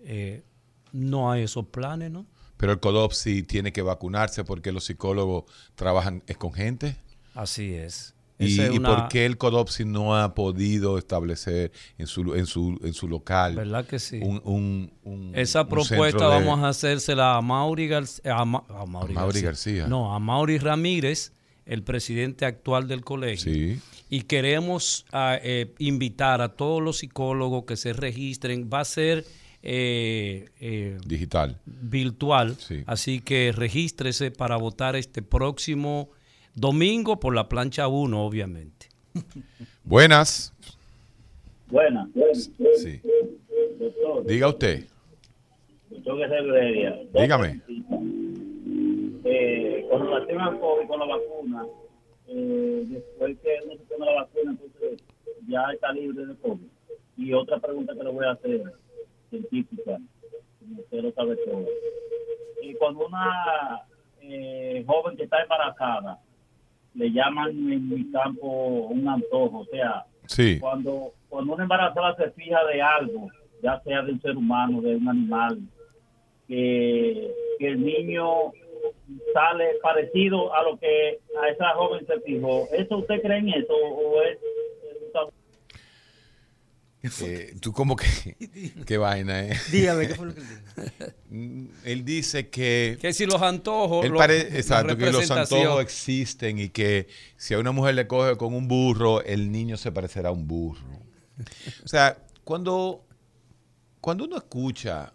[0.02, 0.44] Eh,
[0.92, 2.26] no hay esos planes, ¿no?
[2.58, 6.98] Pero el CODOPSI tiene que vacunarse porque los psicólogos trabajan con gente.
[7.34, 8.14] Así es.
[8.38, 13.08] ¿Y, por qué el CODOPSI no ha podido establecer en su, en su, en su
[13.08, 14.20] local ¿verdad que sí?
[14.24, 19.86] un, Esa propuesta vamos a hacérsela a Mauri, García, a, Mauri, García.
[19.88, 21.34] No, a Mauri Ramírez
[21.66, 23.78] el presidente actual del colegio.
[24.10, 28.70] Y queremos ah, eh, invitar a todos los psicólogos que se registren.
[28.72, 29.26] Va a ser
[29.64, 32.58] eh, eh, digital, virtual.
[32.86, 36.10] Así que regístrese para votar este próximo
[36.56, 38.88] domingo por la plancha 1, obviamente.
[39.84, 40.54] Buenas.
[41.68, 42.10] Buenas.
[42.78, 43.02] Sí.
[44.26, 44.86] Diga usted.
[47.14, 47.62] Dígame
[49.24, 51.66] eh, con relación al COVID, con la vacuna,
[52.28, 55.04] eh, después que uno se toma la vacuna, entonces
[55.50, 56.68] ya está libre de COVID.
[57.18, 58.64] Y otra pregunta que le voy a hacer,
[59.30, 59.98] científica,
[60.80, 61.66] usted lo sabe todo.
[62.64, 63.82] Y cuando una
[64.22, 66.20] eh, joven que está embarazada,
[66.94, 70.06] le llaman en mi campo un antojo, o sea,
[70.62, 73.28] cuando, cuando una embarazada se fija de algo,
[73.62, 75.60] ya sea de un ser humano, de un animal,
[76.48, 77.30] que,
[77.60, 78.52] que el niño
[79.34, 82.68] sale parecido a lo que a esa joven se fijó.
[82.72, 84.38] ¿Eso usted cree en eso o es...
[87.04, 88.06] Eh, tú como que
[88.86, 89.58] qué vaina eh?
[89.72, 90.48] dígame qué fue lo que él
[91.32, 97.08] dijo él dice que que si los antojos exacto que los antojos existen y que
[97.38, 100.48] si a una mujer le coge con un burro el niño se parecerá a un
[100.48, 101.00] burro
[101.84, 103.04] o sea cuando
[104.00, 105.12] cuando uno escucha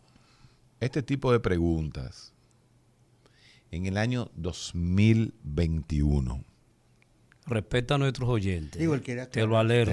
[0.80, 2.34] este tipo de preguntas
[3.70, 6.44] en el año 2021.
[7.48, 8.82] Respeta a nuestros oyentes.
[9.30, 9.92] te lo alerto.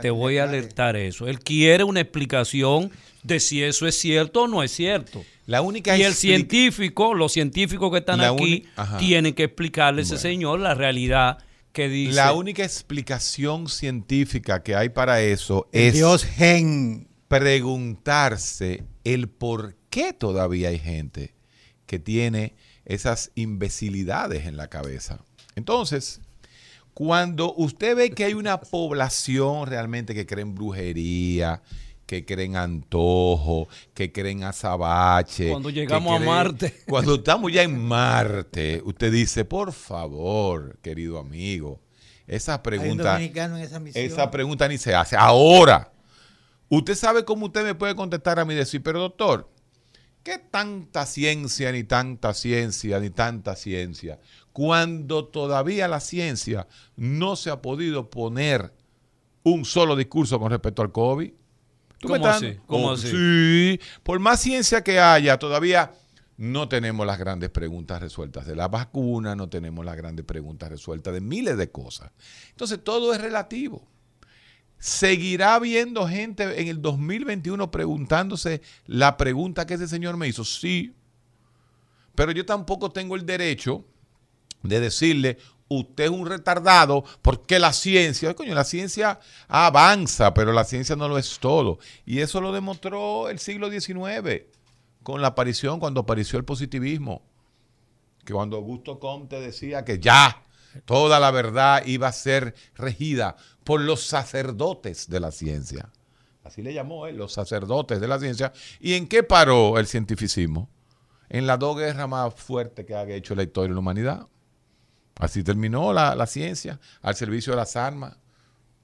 [0.00, 1.28] te voy a alertar eso.
[1.28, 2.90] Él quiere una explicación
[3.22, 5.22] de si eso es cierto o no es cierto.
[5.44, 8.64] La única y el científico, los científicos que están aquí,
[8.98, 11.38] tienen que explicarle a ese señor la realidad
[11.72, 12.14] que dice.
[12.14, 17.08] La única explicación científica que hay para eso es Dios gen.
[17.28, 21.34] preguntarse el por qué todavía hay gente
[21.84, 22.54] que tiene
[22.86, 25.20] esas imbecilidades en la cabeza.
[25.56, 26.20] Entonces,
[26.94, 31.62] cuando usted ve que hay una población realmente que cree en brujería,
[32.06, 35.50] que creen antojo, que creen azabache.
[35.50, 36.82] Cuando llegamos a Marte.
[36.86, 41.80] Cuando estamos ya en Marte, usted dice, por favor, querido amigo,
[42.26, 43.20] esa pregunta,
[43.94, 45.16] esa pregunta ni se hace.
[45.16, 45.92] Ahora,
[46.68, 49.50] usted sabe cómo usted me puede contestar a mí y decir, pero doctor,
[50.24, 54.18] ¿qué tanta ciencia, ni tanta ciencia, ni tanta ciencia?
[54.52, 56.66] Cuando todavía la ciencia
[56.96, 58.72] no se ha podido poner
[59.44, 61.32] un solo discurso con respecto al COVID.
[61.98, 62.58] ¿Tú me ¿Cómo así?
[62.66, 63.08] ¿Cómo Oh, así?
[63.08, 65.92] Sí, por más ciencia que haya, todavía
[66.36, 71.14] no tenemos las grandes preguntas resueltas de la vacuna, no tenemos las grandes preguntas resueltas
[71.14, 72.10] de miles de cosas.
[72.50, 73.86] Entonces, todo es relativo.
[74.78, 80.44] ¿Seguirá habiendo gente en el 2021 preguntándose la pregunta que ese señor me hizo?
[80.44, 80.94] Sí.
[82.14, 83.84] Pero yo tampoco tengo el derecho
[84.62, 90.64] de decirle, usted es un retardado porque la ciencia, coño, la ciencia avanza, pero la
[90.64, 91.78] ciencia no lo es todo.
[92.04, 94.44] Y eso lo demostró el siglo XIX
[95.02, 97.22] con la aparición, cuando apareció el positivismo.
[98.24, 100.42] Que cuando Augusto Comte decía que ya
[100.86, 105.88] toda la verdad iba a ser regida por los sacerdotes de la ciencia.
[106.44, 108.52] Así le llamó él, los sacerdotes de la ciencia.
[108.78, 110.68] ¿Y en qué paró el cientificismo?
[111.30, 114.26] En las dos guerras más fuertes que ha hecho la historia de la humanidad.
[115.16, 118.16] Así terminó la, la ciencia, al servicio de las armas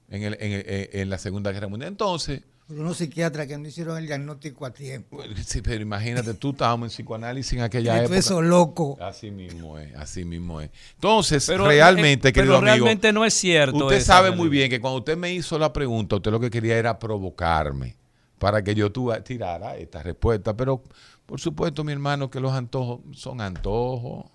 [0.09, 1.89] en, el- en- en- en la Segunda Guerra Mundial.
[1.91, 5.19] Entonces, unos psiquiatras que no hicieron el diagnóstico a tiempo.
[5.45, 8.17] sí, pero imagínate, tú estábamos en psicoanálisis en aquella época.
[8.17, 8.97] eso loco.
[9.01, 10.69] Así mismo es, así mismo es.
[10.95, 14.37] Entonces, Pero, realmente, eh, querido pero amigo, realmente no es cierto Usted sabe realidad.
[14.43, 17.95] muy bien que cuando usted me hizo la pregunta, usted lo que quería era provocarme
[18.39, 20.55] para que yo tuva- tirara esta respuesta.
[20.57, 20.81] Pero,
[21.25, 24.25] por supuesto, mi hermano, que los antojos son antojos.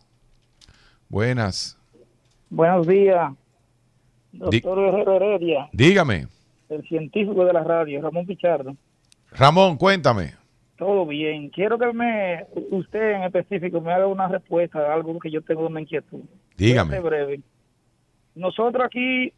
[1.08, 1.76] Buenas.
[2.50, 3.32] Buenos días,
[4.32, 6.28] doctor Herrero Heredia, Dígame.
[6.68, 8.76] El científico de la radio, Ramón Pichardo.
[9.30, 10.34] Ramón, cuéntame.
[10.76, 11.48] Todo bien.
[11.48, 15.66] Quiero que me usted en específico me haga una respuesta a algo que yo tengo
[15.66, 16.20] una inquietud.
[16.56, 17.00] Dígame.
[17.00, 17.40] Breve.
[18.34, 19.32] Nosotros aquí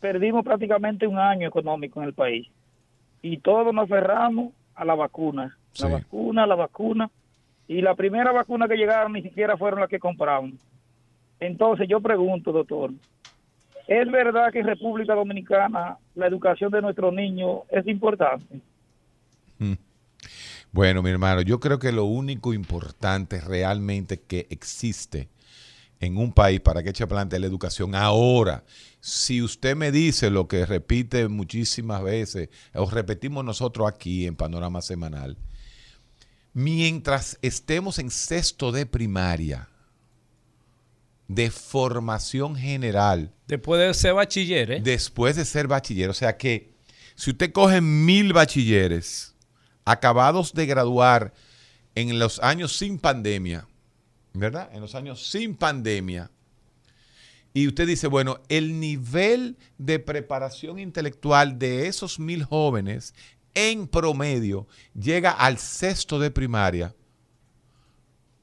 [0.00, 2.48] perdimos prácticamente un año económico en el país
[3.20, 5.58] y todos nos aferramos a la vacuna.
[5.78, 7.10] La vacuna, la vacuna.
[7.66, 10.52] Y la primera vacuna que llegaron ni siquiera fueron las que compramos.
[11.38, 12.92] Entonces yo pregunto, doctor,
[13.88, 18.60] ¿es verdad que en República Dominicana la educación de nuestros niños es importante?
[19.58, 19.72] Mm.
[20.70, 25.28] Bueno, mi hermano, yo creo que lo único importante realmente que existe
[26.00, 27.94] en un país para que eche adelante es la educación.
[27.94, 28.62] Ahora,
[29.00, 34.82] si usted me dice lo que repite muchísimas veces, o repetimos nosotros aquí en Panorama
[34.82, 35.38] Semanal,
[36.52, 39.68] mientras estemos en sexto de primaria,
[41.28, 44.80] de formación general, Después de ser bachiller, ¿eh?
[44.82, 46.10] después de ser bachiller.
[46.10, 46.72] O sea que
[47.14, 49.34] si usted coge mil bachilleres
[49.84, 51.32] acabados de graduar
[51.94, 53.66] en los años sin pandemia,
[54.34, 54.70] ¿verdad?
[54.72, 56.30] En los años sin pandemia,
[57.54, 63.14] y usted dice, bueno, el nivel de preparación intelectual de esos mil jóvenes
[63.54, 66.94] en promedio llega al sexto de primaria,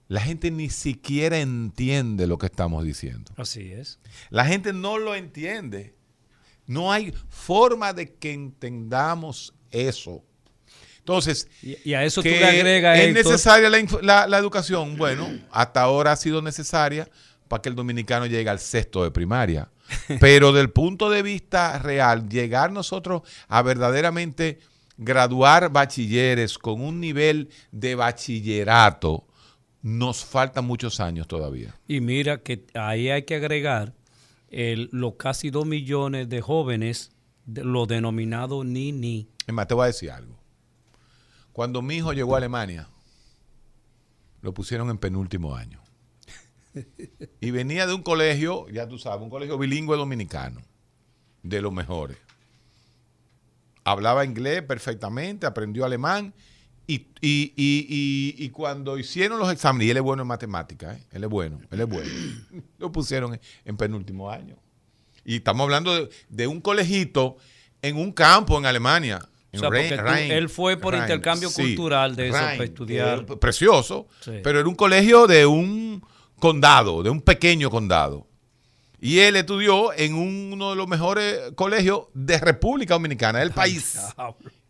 [0.08, 3.32] la gente ni siquiera entiende lo que estamos diciendo.
[3.38, 4.00] Así es.
[4.30, 5.96] La gente no lo entiende.
[6.68, 10.24] No hay forma de que entendamos eso.
[11.00, 13.70] Entonces, Y, y a eso tú que le agregas, ¿es Héctor, necesaria
[14.02, 14.98] la- la educación?
[14.98, 17.08] Bueno, hasta ahora ha sido necesaria
[17.48, 19.70] para que el dominicano llegue al sexto de primaria.
[20.20, 24.58] Pero del punto de vista real, llegar nosotros a verdaderamente
[24.98, 29.28] graduar bachilleres con un nivel de bachillerato,
[29.86, 31.76] nos faltan muchos años todavía.
[31.88, 33.94] Y mira que ahí hay que agregar
[34.50, 37.12] el, los casi dos millones de jóvenes,
[37.46, 39.30] de, lo denominado ni-ni.
[39.46, 40.40] Es más, te voy a decir algo.
[41.54, 42.90] Cuando mi hijo llegó a Alemania,
[44.42, 45.80] lo pusieron en penúltimo año.
[47.40, 50.64] Y venía de un colegio, ya tú sabes, un colegio bilingüe dominicano,
[51.44, 52.18] de los mejores.
[53.84, 56.34] Hablaba inglés perfectamente, aprendió alemán.
[56.88, 61.04] Y, y- y- y- cuando hicieron los exámenes, y él es bueno en matemáticas, ¿eh?
[61.14, 62.10] él es bueno, él es bueno,
[62.78, 64.56] lo pusieron en, en penúltimo año.
[65.24, 67.38] Y estamos hablando de, de un colegito
[67.82, 69.18] en un campo en Alemania.
[69.18, 69.76] O en sea, tú-
[70.32, 73.26] él fue por intercambio cultural de eso, para estudiar.
[73.40, 74.34] precioso, Sí.
[74.44, 76.04] pero era un colegio de un
[76.40, 78.28] condado, de un pequeño condado.
[79.02, 83.98] Y él estudió en un- uno de los mejores colegios de República Dominicana, del país.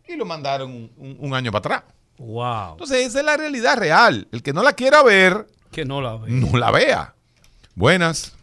[0.08, 1.94] Y lo mandaron un, un- un año para atrás.
[2.18, 2.72] Wow.
[2.72, 4.26] Entonces, esa es la realidad real.
[4.32, 6.28] El que no la quiera ver, Que no la vea.
[6.28, 7.14] no la vea.
[7.74, 8.36] Buenas.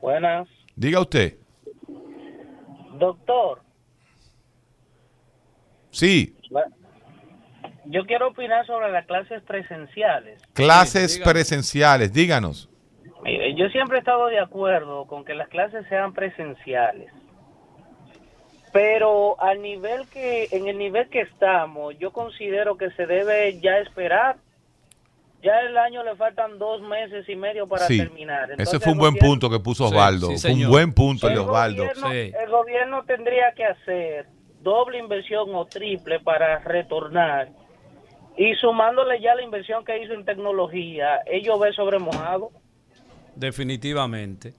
[0.00, 0.48] Buenas.
[0.74, 1.36] Diga usted.
[2.98, 3.60] Doctor,
[5.90, 6.34] Sí,
[7.84, 10.40] yo quiero opinar sobre las clases presenciales.
[10.54, 12.70] clases presenciales, díganos.
[13.22, 17.12] Mire, yo siempre he estado de acuerdo con que las clases sean presenciales.
[18.72, 23.78] Pero al nivel que, en el nivel que estamos, yo considero que se debe ya
[23.78, 24.36] esperar.
[25.42, 28.44] Ya el año le faltan dos meses y medio para Sí, terminar.
[28.44, 30.26] ese Entonces, fue un buen gobierno- punto que puso Sí, Osvaldo.
[30.28, 31.82] sí, fue un buen punto el de Osvaldo.
[31.84, 34.26] gobierno, el gobierno tendría que hacer
[34.62, 37.48] doble inversión o triple para retornar.
[38.36, 42.50] Y sumándole ya la inversión que hizo en tecnología, ellos ven sobre mojado.
[43.34, 44.54] Definitivamente.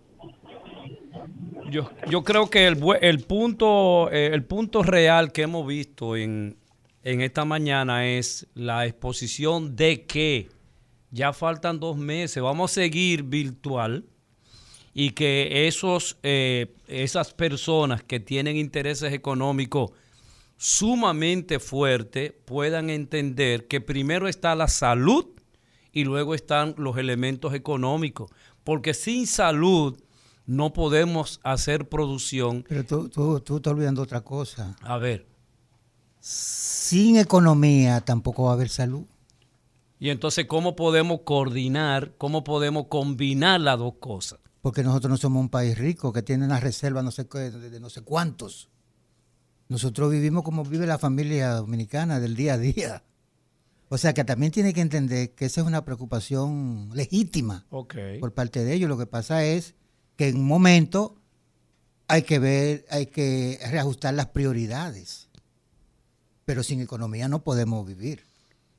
[1.74, 6.56] Yo, yo creo que el, el punto eh, el punto real que hemos visto en,
[7.04, 10.50] en esta mañana es la exposición de que
[11.10, 14.06] ya faltan dos meses, vamos a seguir virtual
[14.94, 19.94] y que esos eh, esas personas que tienen intereses económicos
[20.58, 25.26] sumamente fuertes puedan entender que primero está la salud
[25.92, 28.30] y luego están los elementos económicos,
[28.64, 29.98] porque sin salud
[30.46, 32.66] no podemos hacer producción.
[32.68, 34.76] Pero tú, tú, tú estás olvidando otra cosa.
[34.82, 35.26] A ver,
[36.20, 39.06] Sin economía tampoco va a haber salud.
[40.00, 44.40] y entonces cómo podemos coordinar, cómo podemos combinar las dos cosas.
[44.62, 47.90] Porque nosotros no somos un país rico que tiene una reserva no sé de, no
[47.90, 48.70] sé cuántos.
[49.68, 53.04] Nosotros vivimos como vive la familia dominicana del día a día.
[53.90, 57.96] O sea que también tiene que entender que esa es una preocupación legítima Ok.
[58.20, 58.90] por parte de ellos.
[58.90, 59.76] Lo que pasa es
[60.24, 61.16] que en un momento
[62.08, 65.30] hay que ver, hay que reajustar las prioridades.
[66.46, 68.24] Pero sin economía no podemos vivir.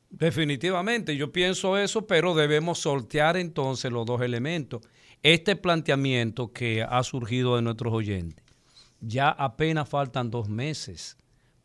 [0.08, 4.82] Definitivamente, yo pienso eso, pero debemos sortear entonces los dos elementos.
[5.22, 8.44] Este planteamiento que ha surgido de nuestros oyentes,
[9.00, 11.16] ya apenas faltan dos meses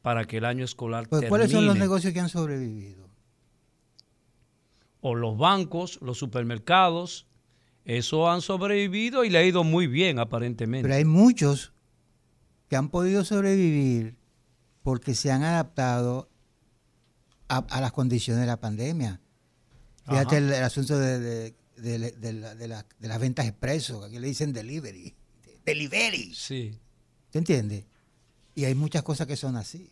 [0.01, 1.29] para que el año escolar Pues, termine.
[1.29, 3.07] ¿Cuáles son los negocios que han sobrevivido?
[5.01, 7.28] O los bancos, los supermercados,
[7.85, 10.83] eso han sobrevivido y le ha ido muy bien aparentemente.
[10.83, 11.73] Pero hay muchos
[12.69, 14.15] que han podido sobrevivir
[14.83, 16.29] porque se han adaptado
[17.47, 19.19] a, a las condiciones de la pandemia.
[20.07, 24.03] Fíjate el, el asunto de, de- de- de la- de la- de las ventas expreso,
[24.03, 25.15] aquí le dicen delivery.
[25.65, 26.33] Delivery.
[26.35, 26.77] Sí.
[27.31, 27.85] ¿Te entiendes?
[28.55, 29.91] Y hay muchas cosas que son así.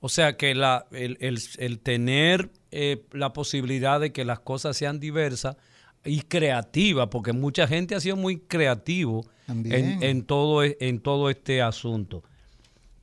[0.00, 4.76] O sea que la, el, el- el tener eh, la posibilidad de que las cosas
[4.76, 5.56] sean diversas
[6.04, 11.28] y creativas, porque mucha gente ha sido muy creativo en, en todo, e- en todo
[11.30, 12.22] este asunto.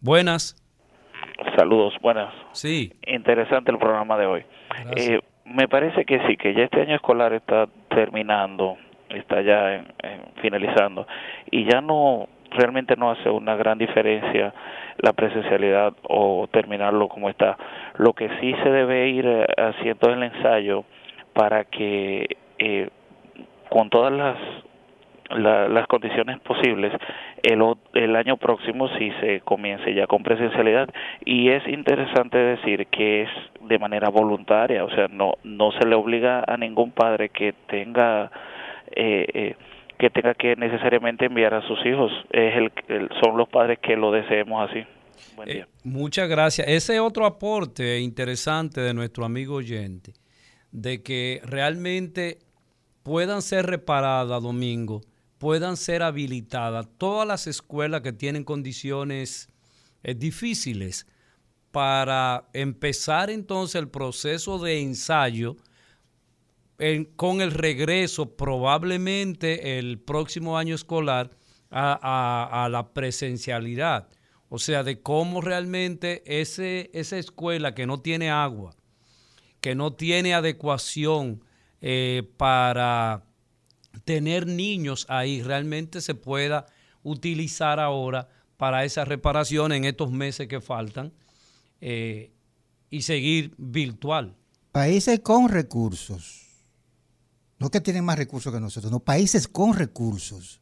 [0.02, 0.56] Buenas.
[1.56, 2.34] Saludos, buenas.
[2.54, 2.94] Sí.
[3.06, 4.46] Interesante el programa de hoy.
[4.96, 8.78] Eh, me parece que sí, que ya este año escolar está terminando,
[9.10, 11.08] está ya en- en finalizando,
[11.52, 14.54] y ya no, realmente no hace una gran diferencia
[15.00, 17.58] la presencialidad o terminarlo como está.
[17.98, 20.86] Lo que sí se debe ir eh, haciendo es el ensayo
[21.34, 22.90] para que eh,
[23.70, 24.38] con todas las
[25.30, 26.94] la- las condiciones posibles
[27.44, 27.62] el,
[27.96, 30.88] el año próximo si se comience ya con presencialidad
[31.26, 33.30] y es interesante decir que es
[33.60, 38.32] de manera voluntaria o sea no no se le obliga a ningún padre que tenga
[38.96, 39.56] eh, eh,
[40.00, 43.98] que tenga que necesariamente enviar a sus hijos es el, el- son los padres que
[43.98, 44.86] lo deseemos así
[45.36, 45.68] Buen día.
[45.84, 46.68] Muchas gracias.
[46.68, 50.14] Ese es otro aporte interesante de nuestro amigo oyente,
[50.72, 52.38] de que realmente
[53.08, 55.02] puedan ser reparadas, Domingo,
[55.38, 59.48] puedan ser habilitadas todas las escuelas que tienen condiciones
[60.04, 61.08] eh, difíciles
[61.72, 65.56] para empezar entonces el proceso de ensayo
[66.80, 71.32] en- con el regreso probablemente el próximo año escolar
[71.70, 74.10] a, a- a la presencialidad.
[74.50, 78.76] O sea, de cómo realmente ese, esa escuela que no tiene agua,
[79.62, 81.42] que no tiene adecuación
[81.82, 83.24] eh, para
[84.06, 86.66] tener niños ahí, realmente se pueda
[87.04, 91.14] utilizar ahora para esa reparación en estos meses que faltan
[91.82, 92.32] eh,
[92.90, 94.36] y seguir virtual.
[94.72, 96.46] Países con recursos,
[97.60, 100.62] no que tienen más recursos que nosotros, no, países con recursos,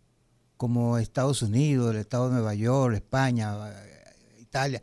[0.57, 4.81] como Estados Unidos, el Estado de Nueva York, España, eh, Italia,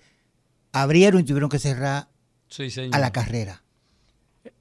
[0.73, 2.09] abrieron y tuvieron que cerrar
[2.49, 2.95] Sí, señor.
[2.95, 3.62] a la carrera.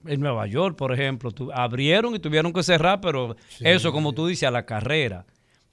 [0.05, 4.27] En Nueva York, por ejemplo, tu- abrieron y tuvieron que cerrar, pero eso, como tú
[4.27, 5.25] dices, a la carrera,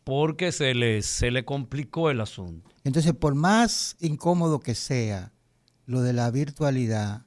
[0.05, 2.71] porque se le, se le complicó el asunto.
[2.85, 5.33] Entonces, por más incómodo que sea,
[5.87, 7.23] lo de la virtualidad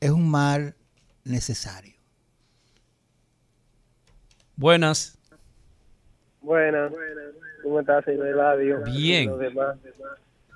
[0.00, 0.74] es un mal
[1.24, 1.94] necesario.
[4.56, 5.18] Buenas.
[6.40, 6.92] Buenas.
[7.62, 8.82] ¿Cómo estás, señor Eladio?
[8.84, 9.24] Bien.
[9.24, 9.76] Y los demás.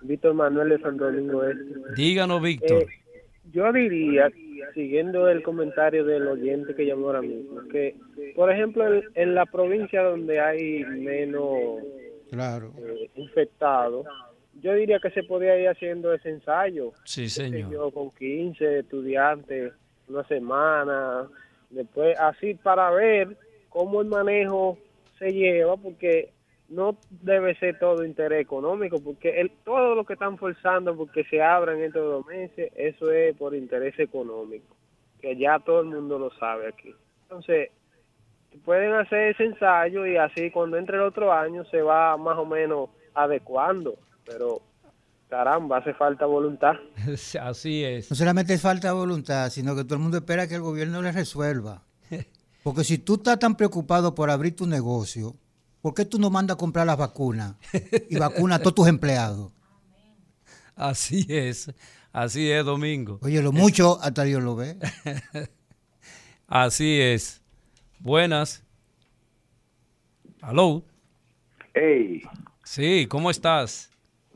[0.02, 1.64] Víctor Manuel de Santo Domingo Este.
[1.96, 2.82] Díganos, Víctor.
[2.82, 4.28] Eh, yo diría,
[4.74, 7.96] siguiendo el comentario del oyente que llamó ahora mismo, que,
[8.34, 11.82] por ejemplo, en, en la provincia donde hay menos
[12.30, 12.72] Claro.
[12.78, 14.06] eh, infectados,
[14.60, 16.92] yo diría que se podría ir haciendo ese ensayo.
[17.04, 17.70] Sí, qué sé señor.
[17.70, 19.72] yo, con 15 estudiantes,
[20.08, 21.28] una semana,
[21.70, 23.36] después así para ver
[23.68, 24.78] cómo el manejo
[25.18, 26.30] se lleva, porque
[26.68, 31.42] no debe ser todo interés económico, porque el, todo lo que están forzando porque se
[31.42, 34.74] abran estos dos meses, eso es por interés económico,
[35.20, 36.94] que ya todo el mundo lo sabe aquí.
[37.22, 37.70] Entonces,
[38.64, 42.44] pueden hacer ese ensayo y así cuando entre el otro año se va más o
[42.44, 44.60] menos adecuando, pero
[45.28, 46.74] caramba, hace falta voluntad.
[47.40, 48.10] Así es.
[48.10, 51.02] No solamente es falta de voluntad, sino que todo el mundo espera que el gobierno
[51.02, 51.82] le resuelva.
[52.62, 55.34] Porque si tú estás tan preocupado por abrir tu negocio,
[55.86, 57.54] ¿por qué tú no mandas a comprar las vacunas
[58.10, 59.52] y vacunas a todos tus empleados?
[60.74, 61.72] Así es.
[62.12, 63.20] Así es, Domingo.
[63.22, 64.76] Oye, lo mucho hasta Dios lo ve.
[66.48, 67.40] Así es.
[68.00, 68.64] Buenas.
[70.42, 70.82] Aló.
[71.72, 72.20] Hey,
[72.64, 73.92] Sí, ¿cómo estás?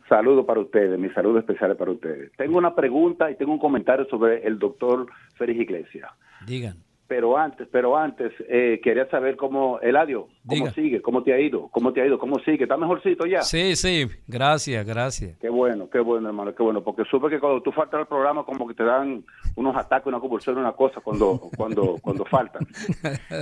[0.09, 2.31] saludo para ustedes, mi saludo especial para ustedes.
[2.37, 6.11] Tengo una pregunta y tengo un comentario sobre el doctor Félix Iglesias.
[6.47, 6.77] Digan.
[7.11, 10.71] Pero antes, pero antes, eh, quería saber cómo, Eladio, ¿cómo Diga.
[10.71, 11.03] sigue?
[11.03, 11.67] ¿Cómo te ha ido?
[11.73, 12.21] ¿Cómo te ha ido?
[12.21, 12.63] ¿Cómo sigue?
[12.63, 13.43] ¿Está mejorcito ya?
[13.43, 15.37] Sí, sí, gracias, gracias.
[15.41, 18.45] Qué bueno, qué bueno, hermano, qué bueno, porque supe que cuando tú faltas al programa
[18.45, 19.25] como que te dan
[19.57, 22.65] unos ataques, una convulsión, una cosa cuando cuando cuando faltan.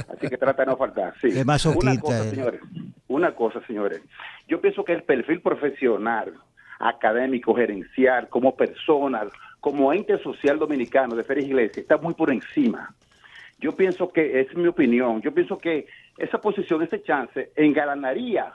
[0.09, 1.29] Así que trata de no faltar, sí.
[1.39, 2.31] Una cosa, él.
[2.31, 2.61] señores,
[3.09, 4.01] una cosa, señores.
[4.49, 6.33] Yo pienso que el perfil profesional,
[6.79, 9.27] académico, gerencial, como persona,
[9.61, 12.95] como ente social dominicano de Félix Iglesias está muy por encima.
[13.59, 15.87] Yo pienso que, es mi opinión, yo pienso que
[16.17, 18.53] esa posición, ese chance, engalanaría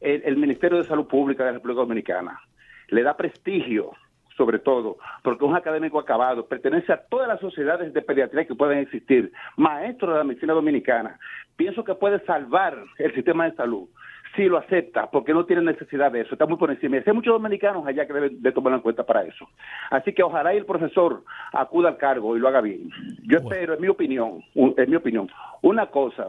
[0.00, 2.40] el, Ministerio de Salud Pública de la República Dominicana.
[2.88, 3.92] Le da prestigio,
[4.36, 8.54] sobre todo, porque es un académico acabado, pertenece a todas las sociedades de pediatría que
[8.54, 11.18] pueden existir, maestro de la medicina dominicana.
[11.56, 13.88] Pienso que puede salvar el sistema de salud
[14.34, 16.96] si lo acepta, porque no tiene necesidad de eso, está muy por encima.
[16.96, 19.48] Y hay muchos dominicanos allá que deben de tomarlo en cuenta para eso.
[19.90, 21.22] Así que ojalá y el profesor
[21.52, 22.88] acuda al cargo y lo haga bien.
[23.24, 25.28] Yo espero, en mi opinión, en mi opinión,
[25.60, 26.28] una cosa.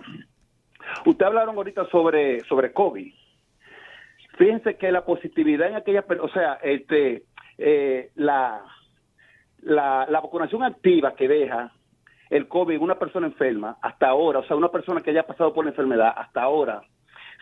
[1.05, 3.13] Usted hablaron ahorita sobre, sobre COVID.
[4.37, 7.23] Fíjense que la positividad en aquella, o sea, este,
[7.57, 8.63] eh, la,
[9.61, 11.71] la, la vacunación activa que deja
[12.29, 15.53] el COVID en una persona enferma, hasta ahora, o sea, una persona que haya pasado
[15.53, 16.81] por la enfermedad, hasta ahora,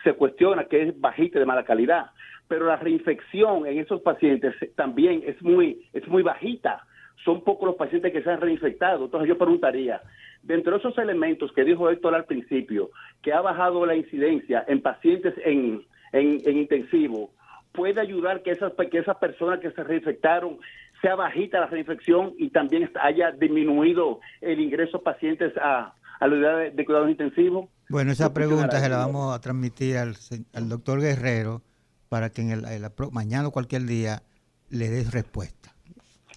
[0.02, 2.06] se cuestiona que es bajita de mala calidad,
[2.48, 6.84] pero la reinfección en esos pacientes también es muy, es muy bajita.
[7.24, 9.04] Son pocos los pacientes que se han reinfectado.
[9.04, 10.02] Entonces yo preguntaría,
[10.42, 12.90] dentro de esos elementos que dijo Héctor al principio,
[13.22, 17.30] que ha bajado la incidencia en pacientes en, en, en intensivo,
[17.72, 20.58] puede ayudar que esas, que esas personas que se reinfectaron
[21.00, 26.34] sea bajita la reinfección y también haya disminuido el ingreso de pacientes a, a la
[26.34, 27.68] unidad de, de cuidados intensivos?
[27.88, 30.14] Bueno, esa ¿Qué opinión pregunta se la vamos a transmitir al,
[30.54, 31.62] al doctor Guerrero
[32.08, 32.62] para que en el,
[33.10, 34.22] mañana o cualquier día
[34.68, 35.70] le des respuesta.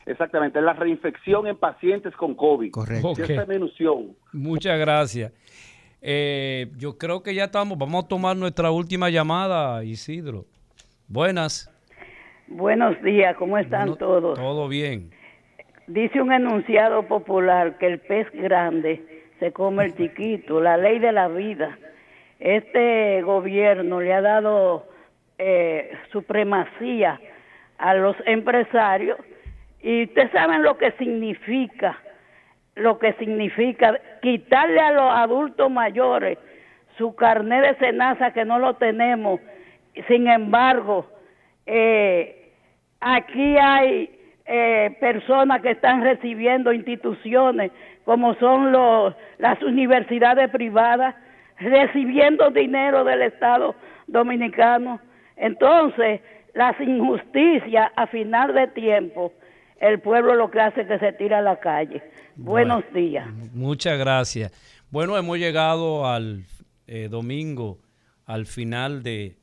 [0.05, 2.71] Exactamente, la reinfección en pacientes con COVID.
[2.71, 3.09] Correcto.
[3.09, 3.19] Ok.
[3.19, 4.15] Esa disminución.
[4.33, 5.33] Muchas gracias.
[6.01, 7.77] Eh, yo creo que ya estamos.
[7.77, 10.45] Vamos a tomar nuestra última llamada, Isidro.
[11.07, 11.69] Buenas.
[12.47, 14.39] Buenos días, ¿cómo están Bueno, todos?
[14.39, 15.11] Todo bien.
[15.87, 21.11] Dice un enunciado popular que el pez grande se come el chiquito, la ley de
[21.11, 21.77] la vida.
[22.39, 24.87] Este gobierno le ha dado
[25.37, 27.19] eh, supremacía
[27.77, 29.17] a los empresarios
[29.81, 31.97] y ustedes saben lo que significa,
[32.75, 36.37] lo que significa quitarle a los adultos mayores
[36.97, 39.39] su carnet de cenaza que no lo tenemos.
[40.07, 41.05] Sin embargo,
[41.65, 42.51] eh,
[42.99, 44.09] aquí hay
[44.45, 47.71] eh, personas que están recibiendo instituciones
[48.05, 51.15] como son los, las universidades privadas,
[51.59, 53.75] recibiendo dinero del Estado
[54.07, 54.99] dominicano.
[55.35, 56.21] Entonces,
[56.53, 59.33] las injusticias a final de tiempo,
[59.79, 62.01] el pueblo lo que hace es que se tira a la calle.
[62.35, 63.27] Buenos días.
[63.53, 64.51] Muchas gracias.
[64.91, 66.43] Bueno, hemos llegado al
[66.87, 67.79] eh, domingo,
[68.25, 69.35] al final de,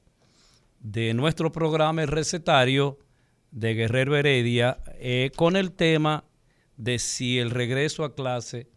[0.80, 2.98] de nuestro programa El Recetario
[3.50, 6.24] de Guerrero Heredia, eh, con el tema
[6.76, 8.68] de si el regreso a clase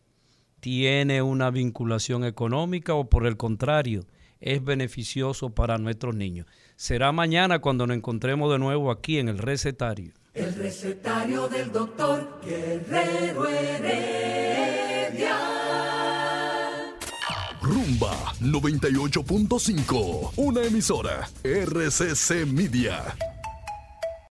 [0.60, 4.06] tiene una vinculación económica o por el contrario,
[4.40, 6.48] es beneficioso para nuestros niños.
[6.76, 10.14] Será mañana cuando nos encontremos de nuevo aquí en el recetario.
[10.34, 15.38] El recetario del doctor Guerrero Heredia.
[17.62, 20.34] Rumba 98.5.
[20.36, 21.30] Una emisora.
[21.44, 23.16] RCC Media.